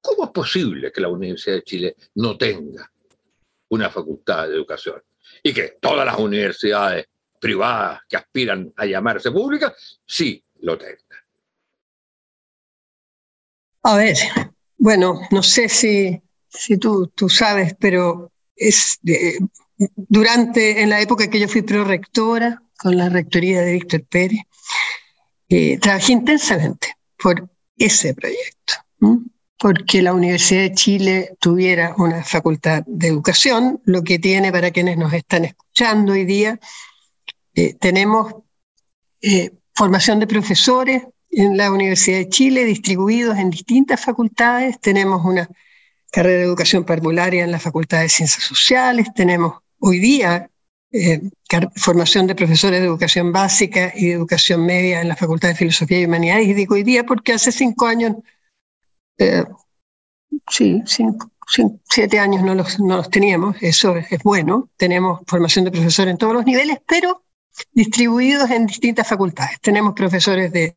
¿Cómo 0.00 0.24
es 0.24 0.30
posible 0.30 0.90
que 0.90 1.00
la 1.00 1.08
Universidad 1.08 1.56
de 1.56 1.62
Chile 1.62 1.96
no 2.14 2.36
tenga 2.36 2.90
una 3.68 3.90
facultad 3.90 4.48
de 4.48 4.54
educación 4.54 5.02
y 5.42 5.52
que 5.52 5.76
todas 5.80 6.06
las 6.06 6.18
universidades 6.18 7.06
privadas 7.40 8.02
que 8.08 8.16
aspiran 8.16 8.72
a 8.76 8.86
llamarse 8.86 9.32
públicas, 9.32 10.00
sí 10.06 10.44
lo 10.60 10.76
tengan. 10.76 10.98
A 13.82 13.96
ver, 13.96 14.16
bueno, 14.76 15.22
no 15.30 15.42
sé 15.42 15.68
si, 15.68 16.22
si 16.50 16.76
tú, 16.76 17.06
tú 17.14 17.28
sabes, 17.28 17.74
pero 17.78 18.32
es 18.56 18.98
durante, 19.96 20.82
en 20.82 20.90
la 20.90 21.00
época 21.00 21.30
que 21.30 21.40
yo 21.40 21.48
fui 21.48 21.62
prorectora, 21.62 22.62
con 22.78 22.96
la 22.96 23.08
rectoría 23.08 23.60
de 23.60 23.72
Víctor 23.72 24.04
Pérez, 24.04 24.40
eh, 25.48 25.78
trabajé 25.78 26.12
intensamente 26.12 26.94
por 27.18 27.48
ese 27.76 28.14
proyecto, 28.14 28.74
porque 29.58 30.02
la 30.02 30.14
Universidad 30.14 30.62
de 30.62 30.74
Chile 30.74 31.36
tuviera 31.40 31.94
una 31.98 32.24
facultad 32.24 32.82
de 32.86 33.08
educación, 33.08 33.80
lo 33.84 34.02
que 34.02 34.18
tiene 34.18 34.52
para 34.52 34.70
quienes 34.70 34.96
nos 34.96 35.12
están 35.12 35.44
escuchando 35.44 36.12
hoy 36.12 36.24
día, 36.24 36.58
eh, 37.54 37.74
tenemos 37.74 38.34
eh, 39.20 39.50
formación 39.74 40.20
de 40.20 40.26
profesores 40.26 41.02
en 41.30 41.56
la 41.56 41.70
Universidad 41.70 42.18
de 42.18 42.28
Chile 42.28 42.64
distribuidos 42.64 43.36
en 43.38 43.50
distintas 43.50 44.02
facultades, 44.02 44.80
tenemos 44.80 45.24
una 45.24 45.48
carrera 46.10 46.38
de 46.38 46.44
educación 46.44 46.84
parvularia 46.84 47.44
en 47.44 47.52
la 47.52 47.58
Facultad 47.58 48.00
de 48.00 48.08
Ciencias 48.08 48.44
Sociales, 48.44 49.08
tenemos 49.14 49.58
hoy 49.78 49.98
día 49.98 50.50
eh, 50.92 51.20
formación 51.76 52.26
de 52.26 52.34
profesores 52.34 52.80
de 52.80 52.86
educación 52.86 53.32
básica 53.32 53.92
y 53.94 54.06
de 54.06 54.12
educación 54.12 54.66
media 54.66 55.00
en 55.00 55.08
la 55.08 55.16
Facultad 55.16 55.48
de 55.48 55.54
Filosofía 55.54 56.00
y 56.00 56.04
Humanidades. 56.04 56.48
Y 56.48 56.54
digo 56.54 56.74
hoy 56.74 56.82
día 56.82 57.04
porque 57.04 57.32
hace 57.32 57.52
cinco 57.52 57.86
años, 57.86 58.16
eh, 59.18 59.44
sí, 60.48 60.82
siete 61.84 62.18
años 62.18 62.42
no 62.42 62.54
los, 62.54 62.80
no 62.80 62.96
los 62.96 63.10
teníamos, 63.10 63.56
eso 63.60 63.96
es, 63.96 64.22
bueno. 64.24 64.68
Tenemos 64.76 65.20
formación 65.26 65.64
de 65.64 65.70
profesores 65.70 66.12
en 66.12 66.18
todos 66.18 66.34
los 66.34 66.44
niveles, 66.44 66.78
pero 66.86 67.24
distribuidos 67.72 68.50
en 68.50 68.66
distintas 68.66 69.06
facultades. 69.06 69.60
Tenemos 69.60 69.94
profesores 69.94 70.52
de, 70.52 70.76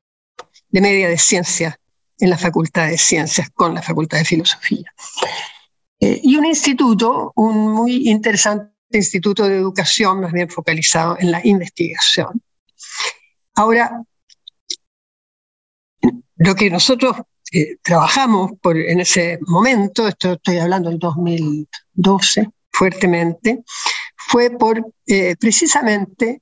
de 0.70 0.82
media 0.82 1.10
de 1.10 1.18
ciencias 1.18 1.76
en 2.24 2.30
la 2.30 2.38
Facultad 2.38 2.88
de 2.88 2.98
Ciencias 2.98 3.50
con 3.54 3.76
la 3.76 3.82
Facultad 3.82 4.18
de 4.18 4.24
Filosofía. 4.24 4.94
Eh, 6.00 6.22
y 6.24 6.38
un 6.38 6.46
instituto, 6.46 7.34
un 7.36 7.74
muy 7.74 8.10
interesante 8.10 8.72
instituto 8.92 9.46
de 9.46 9.58
educación 9.58 10.22
más 10.22 10.32
bien 10.32 10.50
focalizado 10.50 11.18
en 11.20 11.32
la 11.32 11.42
investigación. 11.46 12.42
Ahora, 13.56 14.02
lo 16.38 16.56
que 16.56 16.70
nosotros 16.70 17.18
eh, 17.52 17.76
trabajamos 17.82 18.54
por, 18.62 18.78
en 18.78 19.02
ese 19.02 19.40
momento, 19.42 20.08
esto 20.08 20.34
estoy 20.34 20.60
hablando 20.60 20.90
del 20.90 21.00
2012 21.00 22.48
fuertemente, 22.72 23.66
fue 24.16 24.50
por 24.50 24.94
eh, 25.08 25.36
precisamente 25.38 26.42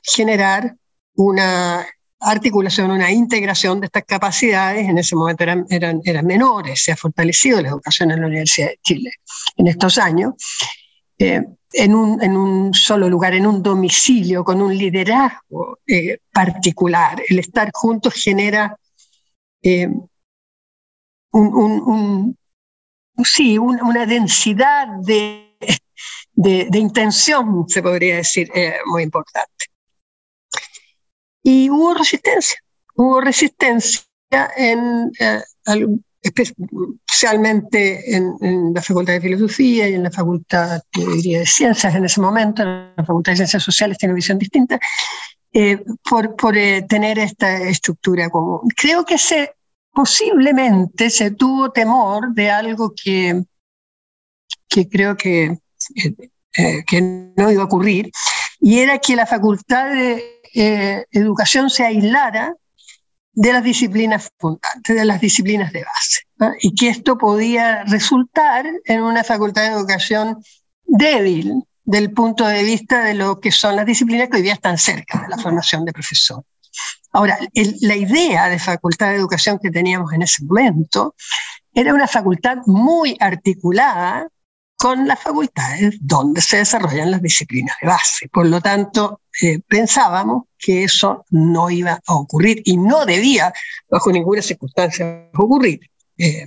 generar 0.00 0.76
una 1.16 1.84
articulación, 2.20 2.90
una 2.90 3.10
integración 3.10 3.80
de 3.80 3.86
estas 3.86 4.04
capacidades. 4.04 4.88
En 4.88 4.98
ese 4.98 5.16
momento 5.16 5.44
eran, 5.44 5.66
eran, 5.70 6.00
eran 6.04 6.26
menores, 6.26 6.82
se 6.82 6.92
ha 6.92 6.96
fortalecido 6.96 7.60
la 7.62 7.68
educación 7.68 8.10
en 8.10 8.20
la 8.20 8.26
Universidad 8.26 8.68
de 8.68 8.78
Chile 8.82 9.10
en 9.56 9.66
estos 9.66 9.98
años 9.98 10.34
en 11.72 11.94
un, 11.94 12.22
en 12.22 12.36
un, 12.36 12.74
solo 12.74 13.08
lugar, 13.08 13.34
en 13.34 13.46
un 13.46 13.62
domicilio, 13.62 14.44
con 14.44 14.62
un 14.62 14.76
liderazgo 14.76 15.78
eh, 15.86 16.18
particular. 16.32 17.22
El 17.28 17.38
estar 17.40 17.70
juntos 17.72 18.14
genera 18.14 18.76
eh, 19.62 19.88
un, 21.32 22.36
sí, 23.22 23.58
una 23.58 24.06
densidad 24.06 24.88
de, 25.02 25.56
de, 26.32 26.78
intención, 26.78 27.68
se 27.68 27.82
podría 27.82 28.16
decir, 28.16 28.50
eh, 28.54 28.76
muy 28.86 29.02
importante. 29.02 29.66
Y 31.42 31.70
hubo 31.70 31.94
resistencia, 31.94 32.58
hubo 32.94 33.20
resistencia 33.20 34.02
en 34.56 35.12
especialmente 36.20 38.16
en, 38.16 38.74
la 38.74 38.82
Facultad 38.82 39.14
de 39.14 39.20
Filosofía 39.20 39.88
y 39.88 39.94
en 39.94 40.02
la 40.02 40.10
Facultad 40.10 40.80
de 40.94 41.46
Ciencias 41.46 41.94
en 41.94 42.04
ese 42.04 42.20
momento, 42.20 42.62
en 42.62 42.92
la 42.96 43.04
Facultad 43.04 43.32
de 43.32 43.36
Ciencias 43.36 43.62
Sociales 43.62 43.98
tiene 43.98 44.12
una 44.12 44.16
visión 44.16 44.38
distinta, 44.38 44.78
eh, 45.52 45.82
por, 46.08 46.36
por 46.36 46.56
eh, 46.56 46.82
tener 46.82 47.18
esta 47.18 47.62
estructura 47.62 48.28
común. 48.30 48.60
Creo 48.76 49.04
que 49.04 49.18
se, 49.18 49.54
posiblemente 49.92 51.10
se 51.10 51.30
tuvo 51.32 51.70
temor 51.70 52.34
de 52.34 52.50
algo 52.50 52.92
que, 52.94 53.42
que 54.68 54.88
creo 54.88 55.16
que, 55.16 55.58
eh, 56.56 56.84
que 56.86 57.00
no 57.36 57.50
iba 57.50 57.62
a 57.62 57.66
ocurrir, 57.66 58.10
y 58.68 58.80
era 58.80 58.98
que 58.98 59.16
la 59.16 59.24
Facultad 59.24 59.88
de 59.88 61.06
Educación 61.10 61.70
se 61.70 61.86
aislara 61.86 62.54
de 63.32 63.54
las 63.54 63.64
disciplinas 63.64 64.30
fundantes, 64.38 64.94
de 64.94 65.06
las 65.06 65.22
disciplinas 65.22 65.72
de 65.72 65.84
base, 65.84 66.54
y 66.60 66.74
que 66.74 66.90
esto 66.90 67.16
podía 67.16 67.84
resultar 67.84 68.66
en 68.84 69.02
una 69.02 69.24
facultad 69.24 69.62
de 69.62 69.68
educación 69.68 70.44
débil 70.84 71.64
del 71.82 72.12
punto 72.12 72.46
de 72.46 72.62
vista 72.62 73.02
de 73.02 73.14
lo 73.14 73.40
que 73.40 73.52
son 73.52 73.74
las 73.74 73.86
disciplinas 73.86 74.28
que 74.28 74.36
hoy 74.36 74.42
día 74.42 74.52
están 74.52 74.76
cerca 74.76 75.22
de 75.22 75.28
la 75.28 75.38
formación 75.38 75.86
de 75.86 75.94
profesor. 75.94 76.44
Ahora, 77.12 77.38
la 77.80 77.96
idea 77.96 78.50
de 78.50 78.58
facultad 78.58 79.12
de 79.12 79.16
educación 79.16 79.58
que 79.58 79.70
teníamos 79.70 80.12
en 80.12 80.20
ese 80.20 80.44
momento 80.44 81.14
era 81.72 81.94
una 81.94 82.06
facultad 82.06 82.58
muy 82.66 83.16
articulada 83.18 84.28
con 84.78 85.08
las 85.08 85.20
facultades 85.20 85.96
donde 86.00 86.40
se 86.40 86.58
desarrollan 86.58 87.10
las 87.10 87.20
disciplinas 87.20 87.76
de 87.82 87.88
base. 87.88 88.28
Por 88.28 88.46
lo 88.46 88.60
tanto, 88.60 89.22
eh, 89.42 89.58
pensábamos 89.66 90.44
que 90.56 90.84
eso 90.84 91.24
no 91.30 91.68
iba 91.68 92.00
a 92.06 92.14
ocurrir 92.14 92.62
y 92.64 92.76
no 92.76 93.04
debía, 93.04 93.52
bajo 93.90 94.12
ninguna 94.12 94.40
circunstancia, 94.40 95.30
ocurrir. 95.34 95.80
Eh, 96.16 96.46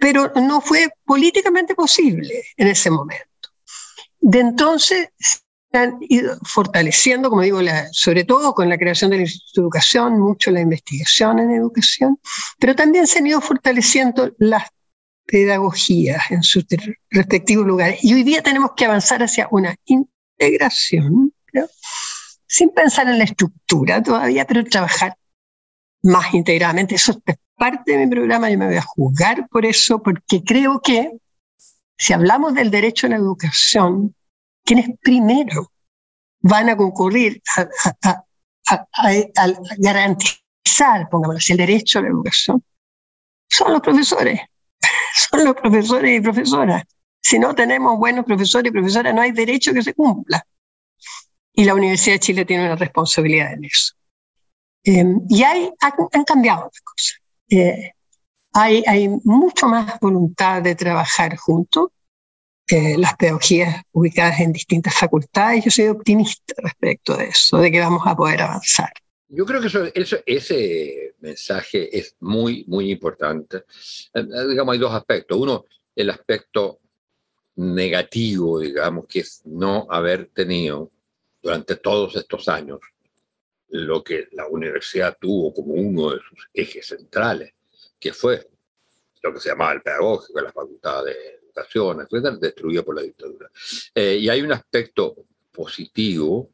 pero 0.00 0.32
no 0.36 0.60
fue 0.60 0.88
políticamente 1.04 1.74
posible 1.74 2.44
en 2.56 2.68
ese 2.68 2.90
momento. 2.90 3.26
De 4.20 4.38
entonces 4.38 5.08
se 5.18 5.78
han 5.78 5.98
ido 6.00 6.38
fortaleciendo, 6.44 7.30
como 7.30 7.42
digo, 7.42 7.60
sobre 7.90 8.22
todo 8.24 8.54
con 8.54 8.68
la 8.68 8.78
creación 8.78 9.10
del 9.10 9.22
Instituto 9.22 9.60
de 9.60 9.64
Educación, 9.64 10.20
mucho 10.20 10.52
la 10.52 10.60
investigación 10.60 11.40
en 11.40 11.50
educación, 11.50 12.20
pero 12.60 12.76
también 12.76 13.08
se 13.08 13.18
han 13.18 13.26
ido 13.26 13.40
fortaleciendo 13.40 14.32
las 14.38 14.64
pedagogías 15.28 16.30
en 16.30 16.42
sus 16.42 16.64
respectivos 17.10 17.66
lugares. 17.66 18.02
Y 18.02 18.14
hoy 18.14 18.22
día 18.22 18.42
tenemos 18.42 18.72
que 18.74 18.86
avanzar 18.86 19.22
hacia 19.22 19.46
una 19.50 19.76
integración, 19.84 21.34
sin 22.46 22.70
pensar 22.70 23.08
en 23.08 23.18
la 23.18 23.24
estructura 23.24 24.02
todavía, 24.02 24.46
pero 24.46 24.64
trabajar 24.64 25.16
más 26.02 26.32
integradamente. 26.32 26.94
Eso 26.94 27.20
es 27.26 27.36
parte 27.54 27.92
de 27.92 27.98
mi 27.98 28.10
programa, 28.10 28.48
yo 28.48 28.56
me 28.56 28.68
voy 28.68 28.76
a 28.76 28.82
juzgar 28.82 29.46
por 29.48 29.66
eso, 29.66 30.02
porque 30.02 30.42
creo 30.42 30.80
que 30.80 31.12
si 31.98 32.14
hablamos 32.14 32.54
del 32.54 32.70
derecho 32.70 33.06
a 33.06 33.10
la 33.10 33.16
educación, 33.16 34.14
quienes 34.64 34.88
primero 35.02 35.72
van 36.40 36.70
a 36.70 36.76
concurrir 36.76 37.42
a, 37.56 38.24
a 38.66 39.52
garantizar, 39.76 41.08
pongámoslo 41.10 41.38
así, 41.38 41.52
el 41.52 41.58
derecho 41.58 41.98
a 41.98 42.02
la 42.02 42.08
educación, 42.08 42.64
son 43.50 43.72
los 43.72 43.82
profesores 43.82 44.40
son 45.30 45.44
los 45.44 45.54
profesores 45.54 46.18
y 46.18 46.20
profesoras. 46.20 46.84
Si 47.20 47.38
no 47.38 47.54
tenemos 47.54 47.98
buenos 47.98 48.24
profesores 48.24 48.70
y 48.70 48.72
profesoras, 48.72 49.14
no 49.14 49.20
hay 49.20 49.32
derecho 49.32 49.72
que 49.72 49.82
se 49.82 49.94
cumpla. 49.94 50.44
Y 51.52 51.64
la 51.64 51.74
Universidad 51.74 52.14
de 52.14 52.20
Chile 52.20 52.44
tiene 52.44 52.66
una 52.66 52.76
responsabilidad 52.76 53.52
en 53.52 53.64
eso. 53.64 53.94
Eh, 54.84 55.04
y 55.28 55.42
hay, 55.42 55.70
han, 55.80 56.24
cambiado 56.24 56.64
las 56.64 56.80
cosas. 56.80 57.20
Eh, 57.50 57.92
hay, 58.52 58.84
hay 58.86 59.08
mucho 59.24 59.66
más 59.66 59.98
voluntad 60.00 60.62
de 60.62 60.74
trabajar 60.74 61.36
juntos. 61.36 61.88
Eh, 62.70 62.98
las 62.98 63.16
pedagogías 63.16 63.82
ubicadas 63.92 64.40
en 64.40 64.52
distintas 64.52 64.94
facultades. 64.94 65.64
Yo 65.64 65.70
soy 65.70 65.88
optimista 65.88 66.54
respecto 66.58 67.16
de 67.16 67.28
eso, 67.28 67.58
de 67.58 67.72
que 67.72 67.80
vamos 67.80 68.02
a 68.06 68.14
poder 68.14 68.42
avanzar. 68.42 68.92
Yo 69.28 69.44
creo 69.44 69.60
que 69.60 69.92
ese 70.24 71.14
mensaje 71.20 71.96
es 71.96 72.16
muy, 72.20 72.64
muy 72.66 72.90
importante. 72.90 73.58
Eh, 74.14 74.20
eh, 74.20 74.48
digamos, 74.48 74.72
hay 74.72 74.78
dos 74.78 74.94
aspectos. 74.94 75.38
Uno, 75.38 75.66
el 75.94 76.10
aspecto 76.10 76.80
negativo, 77.56 78.60
digamos, 78.60 79.06
que 79.06 79.20
es 79.20 79.42
no 79.44 79.86
haber 79.90 80.28
tenido 80.28 80.90
durante 81.42 81.76
todos 81.76 82.16
estos 82.16 82.48
años 82.48 82.80
lo 83.70 84.02
que 84.02 84.28
la 84.32 84.46
universidad 84.46 85.18
tuvo 85.20 85.52
como 85.52 85.74
uno 85.74 86.12
de 86.12 86.20
sus 86.20 86.48
ejes 86.54 86.86
centrales, 86.86 87.52
que 88.00 88.12
fue 88.12 88.48
lo 89.22 89.34
que 89.34 89.40
se 89.40 89.50
llamaba 89.50 89.72
el 89.72 89.82
pedagógico, 89.82 90.40
la 90.40 90.52
facultad 90.52 91.04
de 91.04 91.40
educación, 91.44 92.00
etcétera, 92.00 92.36
destruido 92.36 92.84
por 92.84 92.94
la 92.94 93.02
dictadura. 93.02 93.50
Eh, 93.94 94.16
y 94.20 94.28
hay 94.28 94.40
un 94.40 94.52
aspecto 94.52 95.16
positivo 95.52 96.50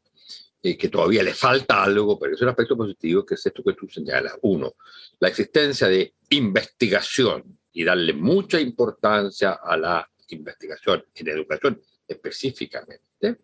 eh, 0.65 0.75
que 0.75 0.89
todavía 0.89 1.21
le 1.21 1.35
falta 1.35 1.83
algo, 1.83 2.17
pero 2.17 2.33
es 2.33 2.41
un 2.41 2.47
aspecto 2.47 2.75
positivo, 2.75 3.23
que 3.23 3.35
es 3.35 3.45
esto 3.45 3.63
que 3.63 3.73
tú 3.73 3.87
señalas. 3.87 4.33
Uno, 4.41 4.73
la 5.19 5.27
existencia 5.27 5.87
de 5.87 6.15
investigación 6.29 7.59
y 7.71 7.83
darle 7.83 8.13
mucha 8.13 8.59
importancia 8.59 9.59
a 9.63 9.77
la 9.77 10.09
investigación 10.29 11.05
en 11.13 11.27
educación 11.27 11.79
específicamente, 12.07 13.37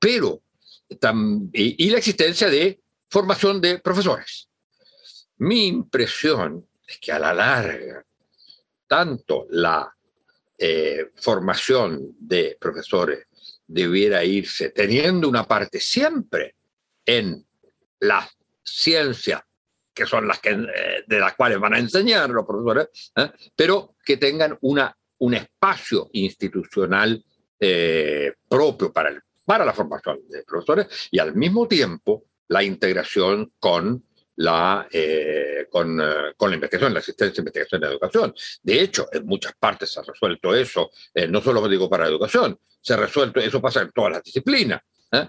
pero 0.00 0.42
y, 1.52 1.90
la 1.90 1.98
existencia 1.98 2.50
de 2.50 2.80
formación 3.08 3.60
de 3.60 3.78
profesores. 3.78 4.48
Mi 5.38 5.68
impresión 5.68 6.66
es 6.84 6.98
que 6.98 7.12
a 7.12 7.20
la 7.20 7.32
larga, 7.32 8.04
tanto 8.88 9.46
la 9.50 9.94
eh, 10.58 11.12
formación 11.14 12.16
de 12.18 12.56
profesores 12.60 13.28
debiera 13.66 14.24
irse 14.24 14.70
teniendo 14.70 15.28
una 15.28 15.46
parte 15.46 15.80
siempre 15.80 16.56
en 17.04 17.46
la 18.00 18.28
ciencia, 18.62 19.44
que 19.94 20.06
son 20.06 20.26
las 20.26 20.40
que, 20.40 20.50
eh, 20.50 21.04
de 21.06 21.20
las 21.20 21.34
cuales 21.34 21.58
van 21.58 21.74
a 21.74 21.78
enseñar 21.78 22.30
los 22.30 22.46
profesores, 22.46 23.12
¿eh? 23.16 23.30
pero 23.54 23.96
que 24.04 24.16
tengan 24.16 24.56
una, 24.62 24.96
un 25.18 25.34
espacio 25.34 26.10
institucional 26.12 27.24
propio 28.48 28.92
para 28.92 29.10
el 29.10 29.22
para 29.44 29.64
la 29.64 29.72
formación 29.72 30.20
de 30.28 30.42
profesores 30.44 31.08
y 31.10 31.18
al 31.18 31.34
mismo 31.34 31.66
tiempo 31.66 32.24
la 32.48 32.62
integración 32.62 33.52
con 33.58 34.04
la, 34.36 34.86
eh, 34.90 35.66
con, 35.70 36.00
eh, 36.00 36.32
con, 36.36 36.50
la 36.50 36.56
investigación, 36.56 36.94
la 36.94 37.00
asistencia, 37.00 37.40
investigación 37.40 37.80
y 37.80 37.84
la 37.84 37.90
educación. 37.90 38.34
De 38.62 38.80
hecho, 38.80 39.08
en 39.12 39.26
muchas 39.26 39.54
partes 39.58 39.92
se 39.92 40.00
ha 40.00 40.02
resuelto 40.02 40.54
eso, 40.54 40.90
eh, 41.14 41.26
no 41.26 41.40
solo 41.40 41.66
digo 41.68 41.88
para 41.88 42.06
educación, 42.06 42.58
se 42.80 42.94
ha 42.94 42.96
resuelto, 42.96 43.40
eso 43.40 43.60
pasa 43.60 43.82
en 43.82 43.92
todas 43.92 44.12
las 44.12 44.22
disciplinas. 44.22 44.80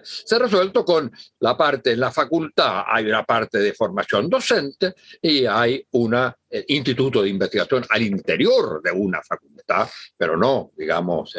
Se 0.01 0.35
ha 0.35 0.39
resuelto 0.39 0.85
con 0.85 1.11
la 1.41 1.57
parte 1.57 1.91
en 1.91 1.99
la 1.99 2.09
facultad, 2.09 2.85
hay 2.87 3.05
una 3.07 3.25
parte 3.25 3.57
de 3.57 3.73
formación 3.73 4.29
docente 4.29 4.93
y 5.21 5.45
hay 5.45 5.85
un 5.91 6.15
instituto 6.69 7.21
de 7.21 7.27
investigación 7.27 7.85
al 7.89 8.01
interior 8.01 8.81
de 8.81 8.91
una 8.91 9.21
facultad, 9.21 9.89
pero 10.15 10.37
no, 10.37 10.71
digamos, 10.77 11.35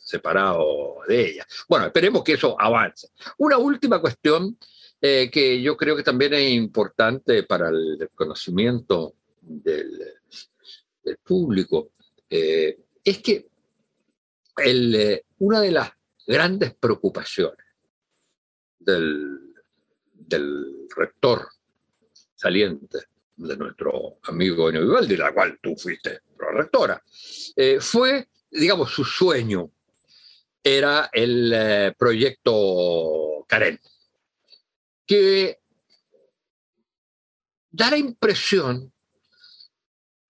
separado 0.00 0.96
de 1.06 1.28
ella. 1.28 1.46
Bueno, 1.68 1.86
esperemos 1.86 2.24
que 2.24 2.32
eso 2.32 2.60
avance. 2.60 3.10
Una 3.38 3.56
última 3.56 4.00
cuestión 4.00 4.58
eh, 5.06 5.30
que 5.30 5.60
yo 5.60 5.76
creo 5.76 5.94
que 5.94 6.02
también 6.02 6.32
es 6.32 6.50
importante 6.52 7.42
para 7.42 7.68
el 7.68 8.08
conocimiento 8.14 9.16
del, 9.42 10.14
público, 11.22 11.90
eh, 12.30 12.78
es 13.04 13.18
que 13.18 13.46
el, 14.56 14.94
eh, 14.94 15.24
una 15.40 15.60
de 15.60 15.72
las 15.72 15.90
grandes 16.26 16.72
preocupaciones 16.72 17.66
del, 18.78 19.52
rector 20.96 21.48
saliente 22.34 23.00
de 23.36 23.56
nuestro 23.58 24.20
amigo 24.22 24.70
Enio 24.70 24.86
Vivaldi, 24.86 25.18
la 25.18 25.34
cual 25.34 25.58
tú 25.60 25.76
fuiste 25.76 26.22
rectora, 26.38 27.02
fue, 27.78 28.26
digamos, 28.50 28.90
su 28.90 29.04
sueño. 29.04 29.70
Era 30.62 31.10
el 31.12 31.94
proyecto 31.98 33.44
Karen 33.46 33.78
que 35.06 35.58
da 37.70 37.90
la 37.90 37.98
impresión 37.98 38.92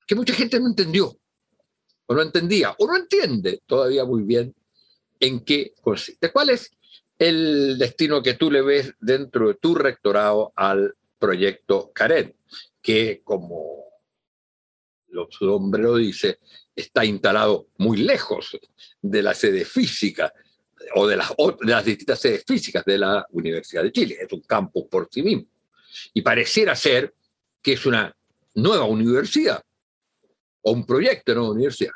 que 0.06 0.14
mucha 0.14 0.34
gente 0.34 0.58
no 0.60 0.66
entendió, 0.66 1.18
o 2.06 2.14
no 2.14 2.22
entendía, 2.22 2.74
o 2.78 2.87
no 2.87 2.96
entiende 2.96 3.62
todavía 3.66 4.04
muy 4.04 4.22
bien 4.22 4.54
en 5.20 5.40
qué 5.44 5.74
consiste. 5.80 6.30
¿Cuál 6.30 6.50
es 6.50 6.70
el 7.18 7.78
destino 7.78 8.22
que 8.22 8.34
tú 8.34 8.50
le 8.50 8.62
ves 8.62 8.94
dentro 9.00 9.48
de 9.48 9.54
tu 9.54 9.74
rectorado 9.74 10.52
al 10.56 10.94
proyecto 11.18 11.90
Karen? 11.94 12.37
Que, 12.82 13.22
como 13.24 13.84
su 15.30 15.46
nombre 15.46 15.82
lo 15.82 15.96
dice, 15.96 16.40
está 16.74 17.04
instalado 17.04 17.68
muy 17.78 17.98
lejos 17.98 18.58
de 19.00 19.22
la 19.22 19.32
sede 19.32 19.64
física 19.64 20.34
o 20.94 21.07
de 21.07 21.16
las, 21.16 21.29
de 21.31 21.70
las 21.73 21.85
distintas 21.85 22.20
sedes 22.20 22.44
físicas 22.47 22.85
de 22.85 22.99
la 22.99 23.27
Universidad 23.31 23.83
de 23.83 23.92
Chile. 23.92 24.18
Es 24.20 24.33
un 24.33 24.40
campo 24.40 24.88
por 24.88 25.09
sí 25.11 25.23
mismo. 25.23 25.44
Y 26.12 26.23
pareciera 26.23 26.75
ser 26.75 27.14
que 27.62 27.75
es 27.75 27.87
una 27.87 28.14
nueva 28.55 28.85
universidad 28.85 29.62
o 30.62 30.73
un 30.73 30.85
proyecto 30.85 31.33
de 31.33 31.37
nueva 31.37 31.53
universidad. 31.53 31.92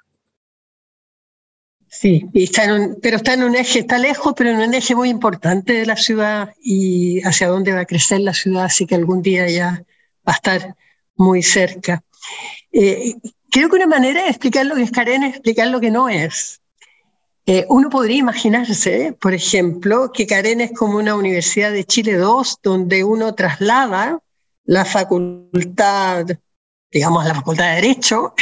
Sí, 1.90 2.27
está 2.35 2.66
pero 3.01 3.16
está 3.16 3.33
en 3.33 3.44
un 3.44 3.57
eje, 3.57 3.79
está 3.81 3.98
lejos, 3.98 4.35
pero 4.37 4.51
en 4.51 4.61
un 4.61 4.74
eje 4.74 4.94
muy 4.94 5.09
importante 5.09 5.72
de 5.72 5.87
la 5.87 5.96
ciudad 5.96 6.55
y 6.61 7.22
hacia 7.22 7.48
dónde 7.48 7.72
va 7.72 7.81
a 7.81 7.87
crecer 7.87 8.20
la 8.20 8.35
ciudad, 8.35 8.64
así 8.64 8.87
que 8.87 8.94
algún 8.94 9.22
día 9.22 9.48
ya 9.48 9.85
va 10.27 10.33
a 10.33 10.37
estar 10.37 10.77
muy 11.16 11.42
cerca. 11.42 12.03
Eh, 12.72 13.14
creo 13.51 13.70
que 13.70 13.77
una 13.77 13.87
manera 13.87 14.22
de 14.22 14.29
explicar 14.29 14.66
lo 14.66 14.74
que 14.74 14.83
es 14.83 14.90
Karen 14.90 15.22
es 15.22 15.35
explicar 15.37 15.68
lo 15.68 15.81
que 15.81 15.90
no 15.90 16.11
es. 16.11 16.61
Eh, 17.50 17.64
uno 17.70 17.88
podría 17.88 18.18
imaginarse, 18.18 19.16
por 19.18 19.32
ejemplo, 19.32 20.12
que 20.12 20.26
Karen 20.26 20.61
es 20.61 20.72
como 20.72 20.98
una 20.98 21.14
Universidad 21.14 21.72
de 21.72 21.82
Chile 21.84 22.12
II, 22.12 22.42
donde 22.62 23.04
uno 23.04 23.34
traslada 23.34 24.18
la 24.66 24.84
facultad, 24.84 26.26
digamos, 26.92 27.24
la 27.24 27.34
facultad 27.34 27.70
de 27.70 27.74
Derecho, 27.76 28.34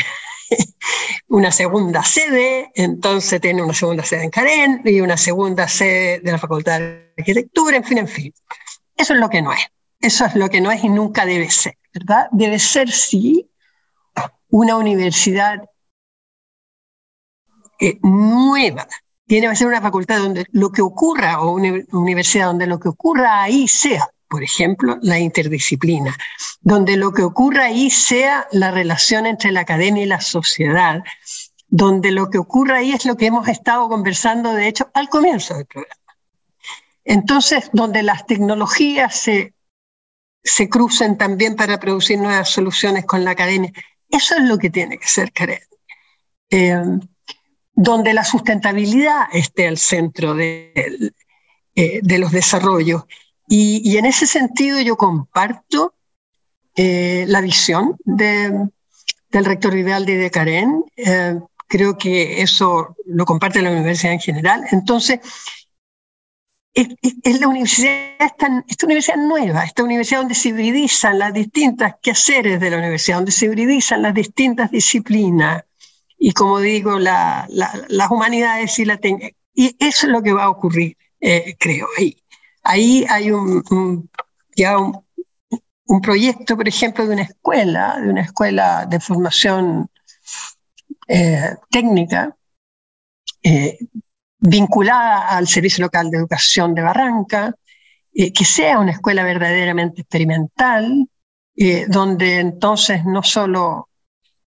una 1.29 1.53
segunda 1.53 2.03
sede, 2.03 2.73
entonces 2.75 3.41
tiene 3.41 3.63
una 3.63 3.75
segunda 3.75 4.03
sede 4.03 4.25
en 4.25 4.31
Karen 4.31 4.83
y 4.85 5.01
una 5.01 5.17
segunda 5.17 5.69
sede 5.69 6.19
de 6.19 6.33
la 6.33 6.39
Facultad 6.39 6.81
de 6.81 7.13
Arquitectura, 7.17 7.77
en 7.77 7.85
fin, 7.85 7.99
en 7.99 8.09
fin. 8.09 8.35
Eso 8.97 9.15
es 9.15 9.21
lo 9.21 9.31
que 9.31 9.41
no 9.41 9.53
es. 9.53 9.61
Eso 10.01 10.25
es 10.25 10.35
lo 10.35 10.49
que 10.49 10.61
no 10.61 10.73
es 10.73 10.83
y 10.83 10.89
nunca 10.89 11.25
debe 11.25 11.49
ser, 11.49 11.79
¿verdad? 11.95 12.27
Debe 12.33 12.59
ser, 12.59 12.91
sí, 12.91 13.49
una 14.49 14.77
universidad 14.77 15.63
eh, 17.81 17.99
nueva. 18.03 18.87
Tiene 19.27 19.49
que 19.49 19.57
ser 19.57 19.67
una 19.67 19.81
facultad 19.81 20.19
donde 20.19 20.47
lo 20.53 20.71
que 20.71 20.83
ocurra, 20.83 21.41
o 21.41 21.53
una 21.53 21.83
universidad 21.93 22.47
donde 22.47 22.67
lo 22.67 22.79
que 22.79 22.89
ocurra 22.89 23.43
ahí 23.43 23.67
sea, 23.67 24.09
por 24.29 24.43
ejemplo, 24.43 24.99
la 25.03 25.19
interdisciplina, 25.19 26.17
donde 26.61 26.97
lo 26.97 27.13
que 27.13 27.23
ocurra 27.23 27.65
ahí 27.67 27.91
sea 27.91 28.47
la 28.53 28.71
relación 28.71 29.27
entre 29.27 29.53
la 29.53 29.61
academia 29.61 30.03
y 30.03 30.07
la 30.07 30.21
sociedad, 30.21 31.03
donde 31.69 32.11
lo 32.11 32.31
que 32.31 32.39
ocurra 32.39 32.79
ahí 32.79 32.93
es 32.93 33.05
lo 33.05 33.17
que 33.17 33.27
hemos 33.27 33.49
estado 33.49 33.89
conversando, 33.89 34.53
de 34.53 34.69
hecho, 34.69 34.91
al 34.95 35.09
comienzo 35.09 35.55
del 35.55 35.67
programa. 35.67 35.95
Entonces, 37.05 37.71
donde 37.73 38.03
las 38.03 38.27
tecnologías 38.27 39.15
se, 39.15 39.55
se 40.43 40.69
crucen 40.69 41.17
también 41.17 41.55
para 41.55 41.79
producir 41.79 42.19
nuevas 42.19 42.51
soluciones 42.51 43.05
con 43.05 43.25
la 43.25 43.33
academia. 43.33 43.73
Eso 44.09 44.37
es 44.37 44.43
lo 44.43 44.59
que 44.59 44.71
tiene 44.71 44.99
que 44.99 45.07
ser 45.07 45.33
Karen. 45.33 45.61
Eh, 46.51 46.83
donde 47.77 48.15
la 48.15 48.25
sustentabilidad 48.25 49.27
esté 49.33 49.69
al 49.69 49.77
centro 49.77 50.35
de, 50.35 51.13
eh, 51.75 52.19
los 52.19 52.33
desarrollos. 52.33 53.05
Y, 53.49 53.97
en 53.97 54.07
ese 54.07 54.27
sentido 54.27 54.81
yo 54.81 54.97
comparto 54.97 55.95
eh, 56.75 57.27
la 57.29 57.41
visión 57.43 57.97
de, 58.05 58.69
del 59.31 59.45
rector 59.45 59.75
Vivaldi 59.75 60.15
de 60.15 60.31
Karen. 60.31 60.85
Eh, 60.97 61.39
creo 61.69 61.99
que 61.99 62.43
eso 62.43 62.97
lo 63.05 63.27
comparte 63.27 63.63
la 63.63 63.71
universidad 63.71 64.15
en 64.15 64.21
general. 64.21 64.65
Entonces, 64.73 65.21
es, 66.73 67.41
la 67.41 67.49
universidad, 67.49 67.93
esta 68.21 68.87
universidad 68.87 69.17
nueva, 69.17 69.65
esta 69.65 69.83
universidad 69.83 70.21
donde 70.21 70.35
se 70.35 70.49
hibridizan 70.49 71.19
las 71.19 71.33
distintas 71.33 71.97
quehaceres 72.03 72.59
de 72.59 72.71
la 72.71 72.79
universidad, 72.79 73.19
donde 73.19 73.33
se 73.33 73.47
hibridizan 73.47 74.03
las 74.03 74.15
distintas 74.15 74.71
disciplinas, 74.71 75.65
y 76.19 76.33
como 76.33 76.61
digo, 76.61 76.99
las 76.99 78.11
humanidades 78.11 78.79
y 78.79 78.85
la 78.85 78.99
Y 79.55 79.77
eso 79.79 80.07
es 80.07 80.13
lo 80.13 80.23
que 80.23 80.33
va 80.33 80.45
a 80.45 80.51
ocurrir, 80.51 80.97
eh, 81.21 81.57
creo, 81.59 81.87
ahí. 81.99 82.17
Ahí 82.63 83.07
hay 83.09 83.31
un, 83.31 84.11
ya 84.57 84.79
un, 84.79 86.01
proyecto, 86.03 86.57
por 86.57 86.67
ejemplo, 86.67 87.07
de 87.07 87.15
una 87.15 87.23
escuela, 87.23 87.99
de 88.01 88.09
una 88.09 88.23
escuela 88.23 88.87
de 88.87 88.99
formación 88.99 89.89
eh, 91.07 91.55
técnica, 91.71 92.37
eh, 93.43 93.79
vinculada 94.39 95.29
al 95.29 95.47
Servicio 95.47 95.85
Local 95.85 96.11
de 96.11 96.19
Educación 96.19 96.75
de 96.75 96.83
Barranca, 96.83 97.55
que 98.13 98.45
sea 98.47 98.79
una 98.79 98.93
escuela 98.93 99.23
verdaderamente 99.25 100.01
experimental, 100.01 101.07
donde 101.89 102.39
entonces 102.39 103.05
no 103.05 103.23
solo 103.23 103.91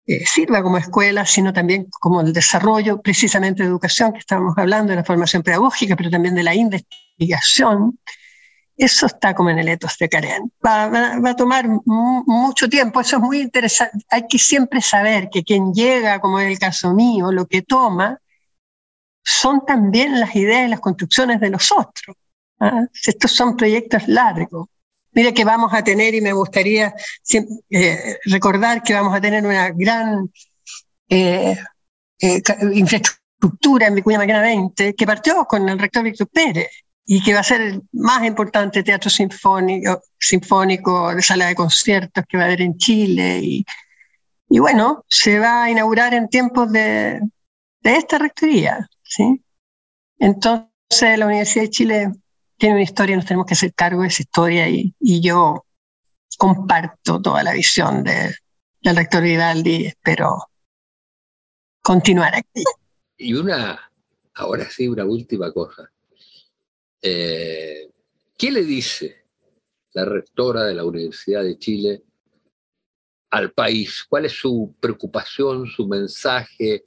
eh, 0.09 0.25
sirva 0.25 0.63
como 0.63 0.79
escuela, 0.79 1.27
sino 1.27 1.53
también 1.53 1.87
como 2.01 2.23
el 2.23 2.33
desarrollo 2.33 3.03
precisamente 3.03 3.63
de 3.63 3.69
educación, 3.69 4.15
que 4.15 4.21
estábamos 4.21 4.57
hablando, 4.57 4.91
de 4.91 4.97
la 4.97 5.05
formación 5.05 5.43
pedagógica, 5.43 5.97
pero 5.97 6.09
también 6.09 6.35
de 6.35 6.43
la 6.43 6.55
investigación. 6.55 7.99
Eso 8.75 9.05
está 9.05 9.35
como 9.35 9.51
en 9.51 9.59
el 9.59 9.69
etos 9.69 9.99
de 9.99 10.09
Karen. 10.09 10.51
Va, 10.67 10.89
va, 10.89 11.31
a 11.31 11.37
tomar 11.37 11.67
mucho 11.85 12.71
tiempo, 12.71 13.03
eso 13.03 13.17
es 13.17 13.23
muy 13.23 13.41
interesante. 13.43 13.99
Hay 14.09 14.27
que 14.27 14.39
siempre 14.39 14.81
saber 14.81 15.29
que 15.31 15.45
quien 15.45 15.75
llega, 15.75 16.21
como 16.21 16.41
es 16.41 16.51
el 16.53 16.59
caso 16.59 16.95
mío, 16.95 17.31
lo 17.31 17.47
que 17.47 17.61
toma, 17.61 18.19
son 19.23 19.67
también 19.67 20.19
las 20.19 20.35
ideas 20.35 20.69
y 20.69 20.71
las 20.71 20.81
construcciones 20.81 21.39
de 21.39 21.51
los 21.51 21.71
otros. 21.71 22.17
¿ah? 22.61 22.87
Estos 23.05 23.31
son 23.31 23.59
proyectos 23.59 24.09
largos. 24.09 24.69
Mira 25.13 25.33
que 25.33 25.45
vamos 25.45 25.73
a 25.73 25.83
tener, 25.83 26.15
y 26.15 26.21
me 26.21 26.33
gustaría 26.33 26.95
eh, 27.71 28.19
recordar 28.25 28.83
que 28.83 28.95
vamos 28.95 29.15
a 29.15 29.21
tener 29.21 29.45
una 29.45 29.71
gran 29.71 30.31
eh, 31.09 31.57
eh, 32.21 32.43
infraestructura 32.75 33.87
en 33.87 33.95
Vicuña 33.95 34.19
Maquena 34.19 34.43
20, 34.43 34.95
que 34.95 35.07
partió 35.07 35.45
con 35.47 35.69
el 35.69 35.79
rector 35.79 36.03
Víctor 36.05 36.29
Pérez. 36.29 36.69
y 37.07 37.23
que 37.23 37.33
va 37.33 37.41
a 37.41 37.45
ser 37.45 37.63
el 37.63 37.83
más 37.93 38.25
importante 38.27 38.83
teatro 38.83 39.09
sinfónico, 39.09 40.03
sinfónico 40.19 41.15
de 41.15 41.23
sala 41.23 41.47
de 41.47 41.55
conciertos 41.55 42.25
que 42.29 42.37
va 42.37 42.43
a 42.45 42.47
haber 42.47 42.61
en 42.61 42.77
Chile. 42.77 43.41
Y, 43.43 43.65
y 44.51 44.59
bueno, 44.59 45.05
se 45.09 45.39
va 45.39 45.65
a 45.65 45.71
inaugurar 45.71 46.13
en 46.13 46.29
tiempos 46.29 46.71
de, 46.71 47.21
de 47.81 47.97
esta 47.97 48.19
rectoría. 48.19 48.89
¿sí? 49.03 49.43
Entonces, 50.19 51.19
la 51.19 51.27
Universidad 51.27 51.65
de 51.65 51.71
Chile 51.71 52.13
tiene 52.59 52.75
una 52.75 52.83
historia, 52.83 53.17
nos 53.17 53.25
tenemos 53.25 53.47
que 53.47 53.55
hacer 53.55 53.73
cargo 53.73 54.03
de 54.03 54.09
esa 54.09 54.23
historia 54.23 54.69
y, 54.69 54.95
yo 55.01 55.65
comparto 56.37 57.23
toda 57.23 57.43
la 57.43 57.53
visión 57.53 58.05
de, 58.05 58.35
del 58.83 58.97
rector 58.97 59.23
Vivaldi 59.23 59.87
espero 59.87 60.39
continuar 61.81 62.35
aquí. 62.35 62.63
Y 63.17 63.35
una, 63.35 63.91
ahora 64.35 64.69
sí, 64.69 64.87
una 64.87 65.05
última 65.05 65.53
cosa. 65.53 65.91
Eh, 67.01 67.91
¿Qué 68.37 68.51
le 68.51 68.63
dice 68.63 69.25
la 69.93 70.05
rectora 70.05 70.65
de 70.65 70.75
la 70.75 70.85
Universidad 70.85 71.43
de 71.43 71.59
Chile 71.59 72.03
al 73.31 73.53
país? 73.53 74.05
¿Cuál 74.09 74.27
es 74.27 74.33
su 74.33 74.77
preocupación, 74.81 75.67
su 75.67 75.89
mensaje 75.89 76.85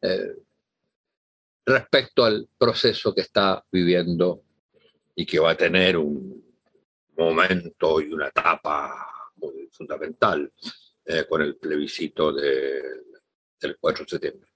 eh, 0.00 0.36
respecto 1.66 2.24
al 2.24 2.48
proceso 2.56 3.14
que 3.14 3.22
está 3.22 3.64
viviendo 3.72 4.45
y 5.18 5.24
que 5.24 5.38
va 5.38 5.52
a 5.52 5.56
tener 5.56 5.96
un 5.96 6.44
momento 7.16 8.00
y 8.02 8.12
una 8.12 8.28
etapa 8.28 8.94
muy 9.36 9.68
fundamental 9.72 10.52
eh, 11.06 11.24
con 11.28 11.40
el 11.40 11.56
plebiscito 11.56 12.32
del 12.32 13.76
4 13.80 14.04
de 14.04 14.10
septiembre? 14.10 14.50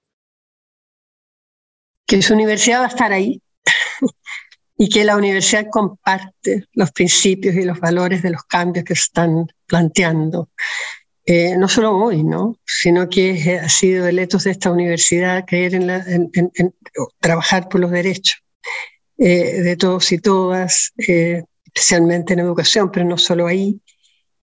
Que 2.05 2.21
su 2.21 2.33
universidad 2.33 2.81
va 2.81 2.85
a 2.85 2.89
estar 2.89 3.11
ahí 3.11 3.41
y 4.77 4.87
que 4.87 5.03
la 5.03 5.17
universidad 5.17 5.65
comparte 5.71 6.67
los 6.73 6.91
principios 6.91 7.55
y 7.55 7.63
los 7.63 7.79
valores 7.79 8.21
de 8.21 8.29
los 8.29 8.43
cambios 8.43 8.85
que 8.85 8.95
se 8.95 9.03
están 9.03 9.47
planteando. 9.65 10.51
Eh, 11.25 11.55
no 11.57 11.67
solo 11.67 11.95
hoy, 11.97 12.23
¿no? 12.23 12.59
sino 12.65 13.09
que 13.09 13.59
ha 13.59 13.69
sido 13.69 14.07
el 14.07 14.19
etos 14.19 14.43
de 14.43 14.51
esta 14.51 14.71
universidad 14.71 15.45
creer 15.45 15.75
en, 15.75 15.87
la, 15.87 16.03
trabajar 17.19 17.69
por 17.69 17.79
los 17.79 17.91
derechos 17.91 18.43
eh, 19.23 19.61
de 19.61 19.77
todos 19.77 20.11
y 20.11 20.17
todas, 20.17 20.93
eh, 21.07 21.43
especialmente 21.63 22.33
en 22.33 22.39
educación, 22.39 22.89
pero 22.91 23.05
no 23.05 23.19
solo 23.19 23.45
ahí, 23.45 23.79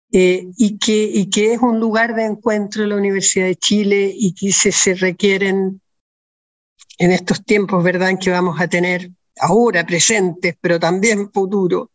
y, 0.08 0.78
que, 0.78 1.10
y 1.12 1.28
que 1.30 1.54
es 1.54 1.60
un 1.60 1.80
lugar 1.80 2.14
de 2.14 2.24
encuentro 2.24 2.86
la 2.86 2.94
Universidad 2.94 3.46
de 3.46 3.56
Chile 3.56 4.12
y 4.14 4.32
que 4.34 4.52
se, 4.52 4.70
se 4.70 4.94
requieren 4.94 5.80
en 6.96 7.10
estos 7.10 7.44
tiempos, 7.44 7.82
¿verdad?, 7.82 8.12
que 8.20 8.30
vamos 8.30 8.60
a 8.60 8.68
tener 8.68 9.10
ahora 9.40 9.84
presentes, 9.84 10.54
pero 10.60 10.78
también 10.78 11.32
futuro, 11.32 11.90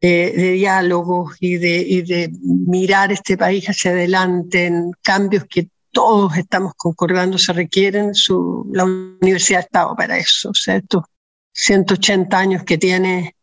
eh, 0.00 0.32
de 0.34 0.52
diálogos 0.54 1.36
y 1.38 1.58
de, 1.58 2.02
de, 2.04 2.32
mirar 2.42 3.12
este 3.12 3.36
país 3.36 3.66
hacia 3.66 3.92
adelante 3.92 4.66
en 4.66 4.90
cambios 5.00 5.44
que 5.44 5.68
todos 5.92 6.36
estamos 6.36 6.72
concordando 6.76 7.38
se 7.38 7.52
requieren, 7.52 8.16
su, 8.16 8.68
la 8.72 8.82
Universidad 8.82 9.60
ha 9.60 9.64
estado 9.64 9.94
para 9.94 10.18
eso. 10.18 10.50
O 10.50 10.54
sea, 10.54 10.74
estos 10.74 11.04
180 11.52 12.38
años 12.38 12.64
que 12.64 12.78
tiene 12.78 13.34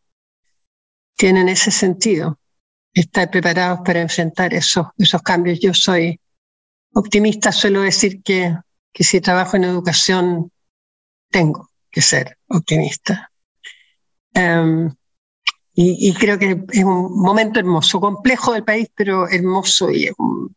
tienen 1.17 1.49
ese 1.49 1.71
sentido, 1.71 2.39
estar 2.93 3.29
preparados 3.29 3.79
para 3.83 4.01
enfrentar 4.01 4.53
esos, 4.53 4.87
esos 4.97 5.21
cambios. 5.23 5.59
Yo 5.59 5.73
soy 5.73 6.21
optimista, 6.93 7.51
suelo 7.51 7.81
decir 7.81 8.21
que, 8.23 8.55
que 8.93 9.03
si 9.03 9.19
trabajo 9.19 9.57
en 9.57 9.65
educación, 9.65 10.51
tengo 11.29 11.69
que 11.91 12.01
ser 12.01 12.37
optimista. 12.47 13.31
Em, 14.33 14.93
y, 15.79 16.11
creo 16.15 16.39
que 16.39 16.65
es 16.71 16.83
un 16.83 17.19
momento 17.19 17.59
hermoso, 17.59 17.99
complejo 17.99 18.53
del 18.53 18.63
país, 18.63 18.89
pero 18.95 19.27
hermoso 19.29 19.91
y 19.91 20.05
es 20.05 20.13
un, 20.17 20.55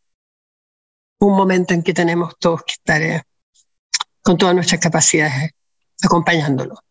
momento 1.20 1.74
en 1.74 1.82
que 1.82 1.92
tenemos 1.92 2.38
todos 2.38 2.62
que 2.62 2.72
estar 2.72 3.02
eh, 3.02 3.22
con 4.22 4.38
todas 4.38 4.54
nuestras 4.54 4.80
capacidades 4.80 5.50
acompañándolo. 6.02 6.82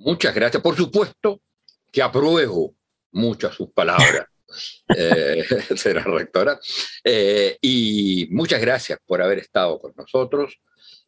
Muchas 0.00 0.34
gracias. 0.34 0.62
Por 0.62 0.76
supuesto 0.76 1.42
que 1.92 2.02
apruebo 2.02 2.74
muchas 3.12 3.54
sus 3.54 3.70
palabras, 3.70 4.26
eh, 4.96 5.44
será 5.76 6.02
rectora. 6.04 6.58
Eh, 7.04 7.58
y 7.60 8.28
muchas 8.30 8.60
gracias 8.60 8.98
por 9.06 9.20
haber 9.20 9.38
estado 9.38 9.78
con 9.78 9.92
nosotros. 9.96 10.58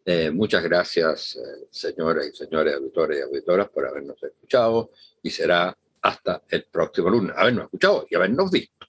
Eh, 0.05 0.31
muchas 0.31 0.63
gracias, 0.65 1.37
eh, 1.37 1.69
señoras 1.71 2.27
y 2.27 2.37
señores 2.37 2.75
auditores 2.75 3.19
y 3.19 3.23
auditoras, 3.23 3.69
por 3.71 3.87
habernos 3.87 4.21
escuchado 4.23 4.91
y 5.23 5.31
será 5.31 5.77
hasta 6.03 6.43
el 6.51 6.65
próximo 6.65 7.09
lunes. 7.09 7.35
Habernos 7.37 7.65
escuchado 7.65 8.07
y 8.11 8.15
habernos 8.17 8.51
visto. 8.51 8.87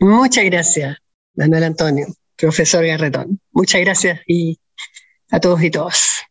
Muchas 0.00 0.44
gracias, 0.46 0.96
Manuel 1.34 1.64
Antonio, 1.64 2.06
profesor 2.36 2.84
Garretón. 2.84 3.38
Muchas 3.52 3.80
gracias 3.82 4.20
y 4.26 4.58
a 5.30 5.38
todos 5.38 5.62
y 5.62 5.70
todas. 5.70 6.22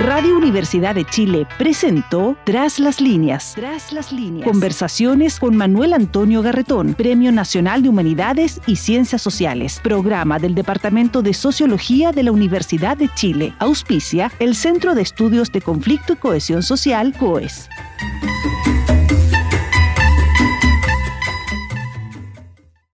Radio 0.00 0.38
Universidad 0.38 0.94
de 0.94 1.04
Chile 1.04 1.46
presentó 1.58 2.34
Tras 2.44 2.78
las 2.78 3.02
líneas. 3.02 3.52
Tras 3.54 3.92
las 3.92 4.12
líneas. 4.12 4.48
Conversaciones 4.48 5.38
con 5.38 5.54
Manuel 5.54 5.92
Antonio 5.92 6.40
Garretón, 6.40 6.94
Premio 6.94 7.30
Nacional 7.32 7.82
de 7.82 7.90
Humanidades 7.90 8.62
y 8.66 8.76
Ciencias 8.76 9.20
Sociales, 9.20 9.78
programa 9.82 10.38
del 10.38 10.54
Departamento 10.54 11.20
de 11.20 11.34
Sociología 11.34 12.12
de 12.12 12.22
la 12.22 12.32
Universidad 12.32 12.96
de 12.96 13.10
Chile. 13.14 13.52
Auspicia 13.58 14.32
el 14.38 14.54
Centro 14.54 14.94
de 14.94 15.02
Estudios 15.02 15.52
de 15.52 15.60
Conflicto 15.60 16.14
y 16.14 16.16
Cohesión 16.16 16.62
Social, 16.62 17.12
COES. 17.18 17.68